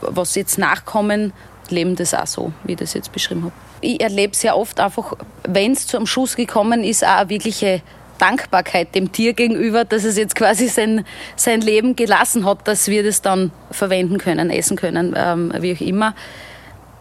was 0.00 0.34
jetzt 0.34 0.56
nachkommen, 0.56 1.34
leben 1.68 1.94
das 1.94 2.14
auch 2.14 2.26
so, 2.26 2.52
wie 2.64 2.72
ich 2.72 2.78
das 2.78 2.94
jetzt 2.94 3.12
beschrieben 3.12 3.42
habe. 3.44 3.52
Ich 3.82 4.00
erlebe 4.00 4.34
sehr 4.34 4.56
oft 4.56 4.80
einfach, 4.80 5.14
wenn 5.46 5.72
es 5.72 5.86
zu 5.86 5.98
einem 5.98 6.06
Schuss 6.06 6.36
gekommen 6.36 6.82
ist, 6.82 7.04
auch 7.04 7.18
eine 7.18 7.28
wirkliche 7.28 7.82
Dankbarkeit 8.16 8.94
dem 8.94 9.12
Tier 9.12 9.34
gegenüber, 9.34 9.84
dass 9.84 10.04
es 10.04 10.16
jetzt 10.16 10.34
quasi 10.34 10.68
sein, 10.68 11.04
sein 11.36 11.60
Leben 11.60 11.96
gelassen 11.96 12.46
hat, 12.46 12.66
dass 12.66 12.88
wir 12.88 13.02
das 13.02 13.20
dann 13.20 13.52
verwenden 13.70 14.16
können, 14.16 14.48
essen 14.48 14.78
können, 14.78 15.14
ähm, 15.16 15.52
wie 15.60 15.74
auch 15.74 15.80
immer 15.82 16.14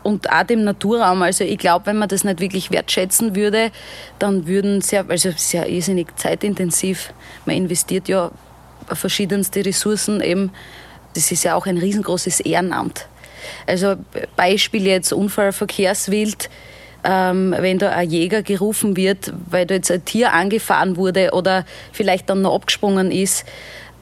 und 0.03 0.31
auch 0.31 0.43
dem 0.43 0.63
Naturraum. 0.63 1.21
Also 1.21 1.43
ich 1.43 1.57
glaube, 1.57 1.87
wenn 1.87 1.97
man 1.97 2.09
das 2.09 2.23
nicht 2.23 2.39
wirklich 2.39 2.71
wertschätzen 2.71 3.35
würde, 3.35 3.71
dann 4.17 4.47
würden 4.47 4.81
sehr, 4.81 5.05
also 5.07 5.31
sehr 5.35 5.67
irrsinnig 5.67 6.15
zeitintensiv. 6.17 7.13
Man 7.45 7.55
investiert 7.55 8.07
ja 8.07 8.31
verschiedenste 8.91 9.65
Ressourcen 9.65 10.21
eben. 10.21 10.51
Das 11.13 11.31
ist 11.31 11.43
ja 11.43 11.55
auch 11.55 11.65
ein 11.65 11.77
riesengroßes 11.77 12.39
Ehrenamt. 12.41 13.07
Also 13.67 13.95
Beispiel 14.35 14.85
jetzt 14.87 15.13
Unfallverkehrswild. 15.13 16.49
Ähm, 17.01 17.55
wenn 17.57 17.79
da 17.79 17.91
ein 17.91 18.09
Jäger 18.09 18.43
gerufen 18.43 18.97
wird, 18.97 19.31
weil 19.49 19.65
da 19.65 19.75
jetzt 19.75 19.89
ein 19.89 20.03
Tier 20.03 20.33
angefahren 20.33 20.97
wurde 20.97 21.31
oder 21.31 21.65
vielleicht 21.93 22.29
dann 22.29 22.41
noch 22.41 22.53
abgesprungen 22.53 23.09
ist. 23.09 23.45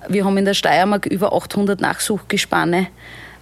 Wir 0.09 0.25
haben 0.25 0.35
in 0.35 0.45
der 0.45 0.55
Steiermark 0.55 1.05
über 1.05 1.31
800 1.31 1.79
Nachsuchgespanne. 1.79 2.87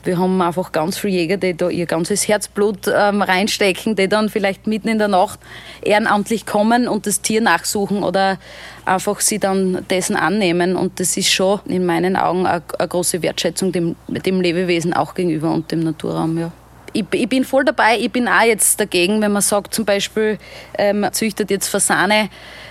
Wir 0.06 0.18
haben 0.18 0.42
einfach 0.42 0.72
ganz 0.72 0.98
viele 0.98 1.14
Jäger, 1.14 1.38
die 1.38 1.56
da 1.56 1.70
ihr 1.70 1.86
ganzes 1.86 2.28
Herzblut 2.28 2.88
ähm, 2.88 3.22
reinstecken, 3.22 3.96
die 3.96 4.08
dann 4.08 4.30
vielleicht 4.30 4.68
mitten 4.68 4.88
in 4.88 4.98
der 4.98 5.08
Nacht 5.08 5.40
ehrenamtlich 5.82 6.46
kommen 6.46 6.88
und 6.88 7.08
das 7.08 7.22
Tier 7.22 7.42
nachsuchen 7.42 8.04
oder 8.04 8.38
einfach 8.86 9.20
sie 9.20 9.40
dann 9.40 9.86
dessen 9.90 10.16
annehmen. 10.16 10.76
Und 10.76 11.00
das 11.00 11.18
ist 11.18 11.32
schon 11.32 11.60
in 11.66 11.86
meinen 11.86 12.16
Augen 12.16 12.46
eine, 12.46 12.62
große 12.62 13.22
Wertschätzung 13.22 13.72
dem, 13.72 13.96
dem 14.08 14.42
Lebewesen 14.42 14.94
auch 14.94 15.16
gegenüber 15.16 15.52
und 15.52 15.72
dem 15.72 15.82
Naturraum. 15.82 16.38
Ja 16.38 16.52
ich, 16.96 17.06
ich, 17.12 17.30
bin 17.30 17.44
voll 17.44 17.66
dabei. 17.66 17.98
Ich 18.00 18.12
bin 18.12 18.28
auch 18.28 18.44
jetzt 18.44 18.80
dagegen, 18.80 19.22
wenn 19.22 19.34
man 19.34 19.42
sagt, 19.42 19.74
zum 19.74 19.86
Beispiel, 19.86 20.38
ähm, 20.78 21.06
züchtet 21.12 21.52
jetzt 21.52 21.68
Fasane 21.68 22.30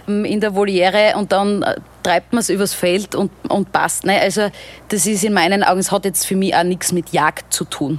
ähm, 0.08 0.24
in 0.24 0.40
der 0.40 0.54
Voliere 0.54 1.14
und 1.16 1.30
dann 1.30 1.62
äh, 1.62 1.76
treibt 2.04 2.32
man 2.32 2.40
es 2.40 2.50
übers 2.50 2.74
Feld 2.74 3.14
und, 3.14 3.32
und 3.48 3.72
passt. 3.72 4.04
Ne? 4.04 4.20
Also 4.20 4.50
das 4.88 5.06
ist 5.06 5.24
in 5.24 5.32
meinen 5.32 5.64
Augen, 5.64 5.80
es 5.80 5.90
hat 5.90 6.04
jetzt 6.04 6.26
für 6.26 6.36
mich 6.36 6.54
auch 6.54 6.62
nichts 6.62 6.92
mit 6.92 7.10
Jagd 7.10 7.52
zu 7.52 7.64
tun. 7.64 7.98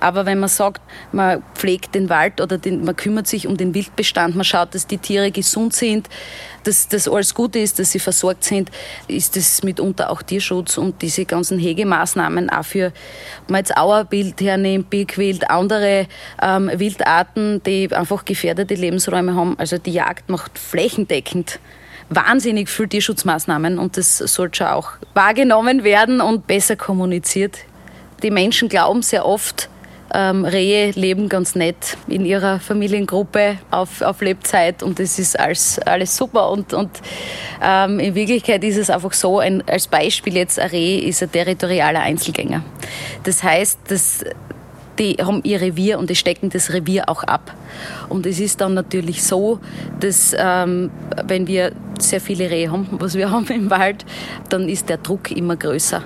Aber 0.00 0.26
wenn 0.26 0.40
man 0.40 0.48
sagt, 0.48 0.80
man 1.12 1.42
pflegt 1.54 1.94
den 1.94 2.08
Wald 2.08 2.40
oder 2.40 2.58
den, 2.58 2.84
man 2.84 2.96
kümmert 2.96 3.28
sich 3.28 3.46
um 3.46 3.56
den 3.56 3.74
Wildbestand, 3.74 4.34
man 4.34 4.44
schaut, 4.44 4.74
dass 4.74 4.86
die 4.86 4.98
Tiere 4.98 5.30
gesund 5.30 5.74
sind, 5.74 6.08
dass 6.64 6.88
das 6.88 7.08
alles 7.08 7.34
gut 7.34 7.54
ist, 7.56 7.78
dass 7.78 7.92
sie 7.92 7.98
versorgt 7.98 8.44
sind, 8.44 8.70
ist 9.06 9.36
das 9.36 9.62
mitunter 9.62 10.10
auch 10.10 10.22
Tierschutz 10.22 10.78
und 10.78 11.02
diese 11.02 11.24
ganzen 11.24 11.58
Hegemaßnahmen 11.58 12.50
auch 12.50 12.64
für, 12.64 12.92
ob 13.42 13.50
man 13.50 13.58
jetzt 13.58 13.76
Auerbild 13.76 14.40
hernimmt, 14.40 14.88
Birkwild, 14.88 15.50
andere 15.50 16.06
ähm, 16.40 16.70
Wildarten, 16.74 17.62
die 17.64 17.92
einfach 17.92 18.24
gefährdete 18.24 18.74
Lebensräume 18.74 19.34
haben. 19.34 19.58
Also 19.58 19.78
die 19.78 19.92
Jagd 19.92 20.30
macht 20.30 20.58
flächendeckend 20.58 21.58
wahnsinnig 22.14 22.68
viel 22.68 22.88
Tierschutzmaßnahmen 22.88 23.78
und 23.78 23.96
das 23.96 24.18
sollte 24.18 24.58
schon 24.58 24.66
auch 24.68 24.90
wahrgenommen 25.14 25.84
werden 25.84 26.20
und 26.20 26.46
besser 26.46 26.76
kommuniziert. 26.76 27.58
Die 28.22 28.30
Menschen 28.30 28.68
glauben 28.68 29.02
sehr 29.02 29.26
oft, 29.26 29.68
ähm, 30.14 30.44
Rehe 30.44 30.90
leben 30.90 31.28
ganz 31.28 31.54
nett 31.54 31.96
in 32.06 32.26
ihrer 32.26 32.60
Familiengruppe 32.60 33.58
auf, 33.70 34.02
auf 34.02 34.20
Lebzeit 34.20 34.82
und 34.82 34.98
das 34.98 35.18
ist 35.18 35.38
alles, 35.38 35.78
alles 35.80 36.16
super. 36.16 36.50
Und, 36.50 36.74
und 36.74 36.90
ähm, 37.62 37.98
in 37.98 38.14
Wirklichkeit 38.14 38.62
ist 38.62 38.76
es 38.76 38.90
einfach 38.90 39.12
so, 39.12 39.38
ein, 39.38 39.66
als 39.66 39.86
Beispiel 39.86 40.36
jetzt, 40.36 40.58
ein 40.58 40.68
Reh 40.68 40.98
ist 40.98 41.22
ein 41.22 41.32
territorialer 41.32 42.00
Einzelgänger. 42.00 42.62
Das 43.24 43.42
heißt, 43.42 43.78
dass 43.88 44.24
die 44.98 45.14
haben 45.14 45.40
ihr 45.44 45.60
Revier 45.60 45.98
und 45.98 46.10
die 46.10 46.16
stecken 46.16 46.50
das 46.50 46.72
Revier 46.72 47.08
auch 47.08 47.24
ab. 47.24 47.54
Und 48.10 48.26
es 48.26 48.38
ist 48.38 48.60
dann 48.60 48.74
natürlich 48.74 49.22
so, 49.22 49.58
dass 50.00 50.36
ähm, 50.38 50.90
wenn 51.26 51.46
wir 51.46 51.72
sehr 52.02 52.20
viele 52.20 52.50
Rehe 52.50 52.70
haben, 52.70 52.88
was 52.92 53.14
wir 53.14 53.30
haben 53.32 53.46
im 53.48 53.70
Wald, 53.70 54.04
dann 54.48 54.68
ist 54.68 54.88
der 54.88 54.98
Druck 54.98 55.30
immer 55.30 55.56
größer. 55.56 56.02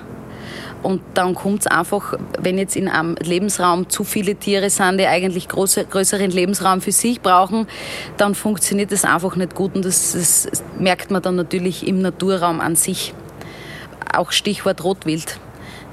Und 0.83 1.01
dann 1.15 1.33
kommt 1.35 1.61
es 1.61 1.67
einfach, 1.67 2.13
wenn 2.39 2.57
jetzt 2.57 2.75
in 2.75 2.87
einem 2.87 3.15
Lebensraum 3.15 3.89
zu 3.89 4.03
viele 4.03 4.35
Tiere 4.35 4.69
sind, 4.69 4.99
die 4.99 5.07
eigentlich 5.07 5.47
große, 5.47 5.85
größeren 5.85 6.31
Lebensraum 6.31 6.81
für 6.81 6.91
sich 6.91 7.21
brauchen, 7.21 7.67
dann 8.17 8.35
funktioniert 8.35 8.91
das 8.91 9.03
einfach 9.03 9.35
nicht 9.35 9.55
gut. 9.55 9.75
Und 9.75 9.85
das, 9.85 10.13
das 10.13 10.63
merkt 10.77 11.11
man 11.11 11.21
dann 11.21 11.35
natürlich 11.35 11.87
im 11.87 12.01
Naturraum 12.01 12.61
an 12.61 12.75
sich. 12.75 13.13
Auch 14.15 14.31
Stichwort 14.31 14.83
Rotwild. 14.83 15.39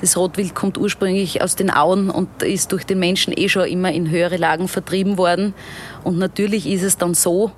Das 0.01 0.17
Rotwild 0.17 0.55
kommt 0.55 0.77
ursprünglich 0.77 1.41
aus 1.41 1.57
den 1.57 1.71
Auen 1.71 2.11
und 2.11 2.43
ist 2.43 2.73
durch 2.73 2.85
den 2.85 2.99
Menschen 2.99 3.33
eh 3.37 3.49
schon 3.49 3.67
immer 3.67 3.91
in 3.91 4.11
höhere 4.11 4.37
Lagen 4.37 4.69
vertrieben 4.69 5.17
worden. 5.17 5.55
Und 6.03 6.19
natürlich 6.19 6.67
ist 6.69 6.83
es 6.83 6.99
dann 6.99 7.15
so, 7.15 7.53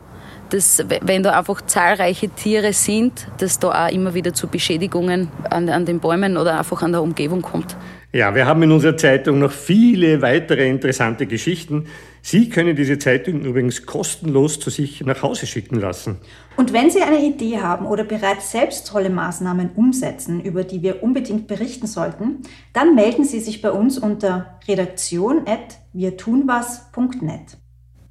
dass 0.51 0.85
wenn 1.03 1.23
da 1.23 1.39
einfach 1.39 1.63
zahlreiche 1.63 2.29
Tiere 2.29 2.73
sind, 2.73 3.29
dass 3.39 3.59
da 3.59 3.87
auch 3.87 3.93
immer 3.93 4.15
wieder 4.15 4.35
zu 4.35 4.49
Beschädigungen 4.49 5.29
an, 5.51 5.69
an 5.69 5.87
den 5.87 6.01
Bäumen 6.01 6.37
oder 6.37 6.59
einfach 6.59 6.83
an 6.83 6.93
der 6.93 7.03
Umgebung 7.03 7.43
kommt. 7.43 7.77
Ja, 8.13 8.35
wir 8.35 8.47
haben 8.47 8.63
in 8.63 8.73
unserer 8.73 8.97
Zeitung 8.97 9.41
noch 9.41 9.53
viele 9.53 10.23
weitere 10.23 10.67
interessante 10.69 11.27
Geschichten. 11.27 11.87
Sie 12.23 12.49
können 12.49 12.75
diese 12.75 12.99
Zeitung 12.99 13.43
übrigens 13.43 13.85
kostenlos 13.85 14.59
zu 14.59 14.71
sich 14.71 15.05
nach 15.05 15.23
Hause 15.23 15.47
schicken 15.47 15.79
lassen. 15.79 16.17
Und 16.57 16.73
wenn 16.73 16.91
Sie 16.91 17.03
eine 17.03 17.23
Idee 17.23 17.59
haben 17.59 17.85
oder 17.85 18.05
bereits 18.05 18.53
selbst 18.53 18.87
tolle 18.87 19.11
Maßnahmen 19.11 19.73
umsetzen, 19.77 20.41
über 20.41 20.65
die 20.65 20.81
wir 20.83 21.03
unbedingt 21.03 21.47
berichten 21.47 21.87
sollten, 21.87 22.39
dann 22.73 22.95
melden 22.95 23.25
Sie 23.25 23.41
sich 23.41 23.61
bei 23.61 23.71
uns 23.71 23.99
unter 23.99 24.59
redaktion.wirtunwas.net. 24.67 27.59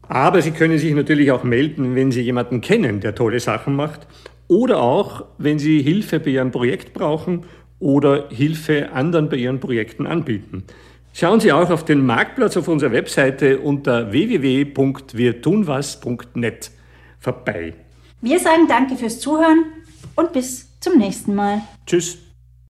Aber 0.07 0.41
Sie 0.41 0.51
können 0.51 0.77
sich 0.77 0.93
natürlich 0.93 1.31
auch 1.31 1.43
melden, 1.43 1.95
wenn 1.95 2.11
Sie 2.11 2.21
jemanden 2.21 2.61
kennen, 2.61 2.99
der 2.99 3.15
tolle 3.15 3.39
Sachen 3.39 3.75
macht. 3.75 4.07
oder 4.47 4.81
auch, 4.81 5.25
wenn 5.37 5.59
Sie 5.59 5.81
Hilfe 5.81 6.19
bei 6.19 6.31
Ihrem 6.31 6.51
Projekt 6.51 6.93
brauchen 6.93 7.43
oder 7.79 8.27
Hilfe 8.29 8.91
anderen 8.91 9.29
bei 9.29 9.37
Ihren 9.37 9.59
Projekten 9.59 10.07
anbieten. 10.07 10.63
Schauen 11.13 11.39
Sie 11.39 11.53
auch 11.53 11.69
auf 11.69 11.85
den 11.85 12.03
Marktplatz 12.05 12.57
auf 12.57 12.67
unserer 12.67 12.91
Webseite 12.91 13.59
unter 13.59 14.11
www.wirtunwas.net 14.11 16.71
vorbei. 17.19 17.73
Wir 18.21 18.39
sagen 18.39 18.67
danke 18.67 18.95
fürs 18.97 19.19
Zuhören 19.19 19.65
und 20.15 20.33
bis 20.33 20.67
zum 20.79 20.97
nächsten 20.97 21.35
Mal. 21.35 21.61
Tschüss. 21.85 22.24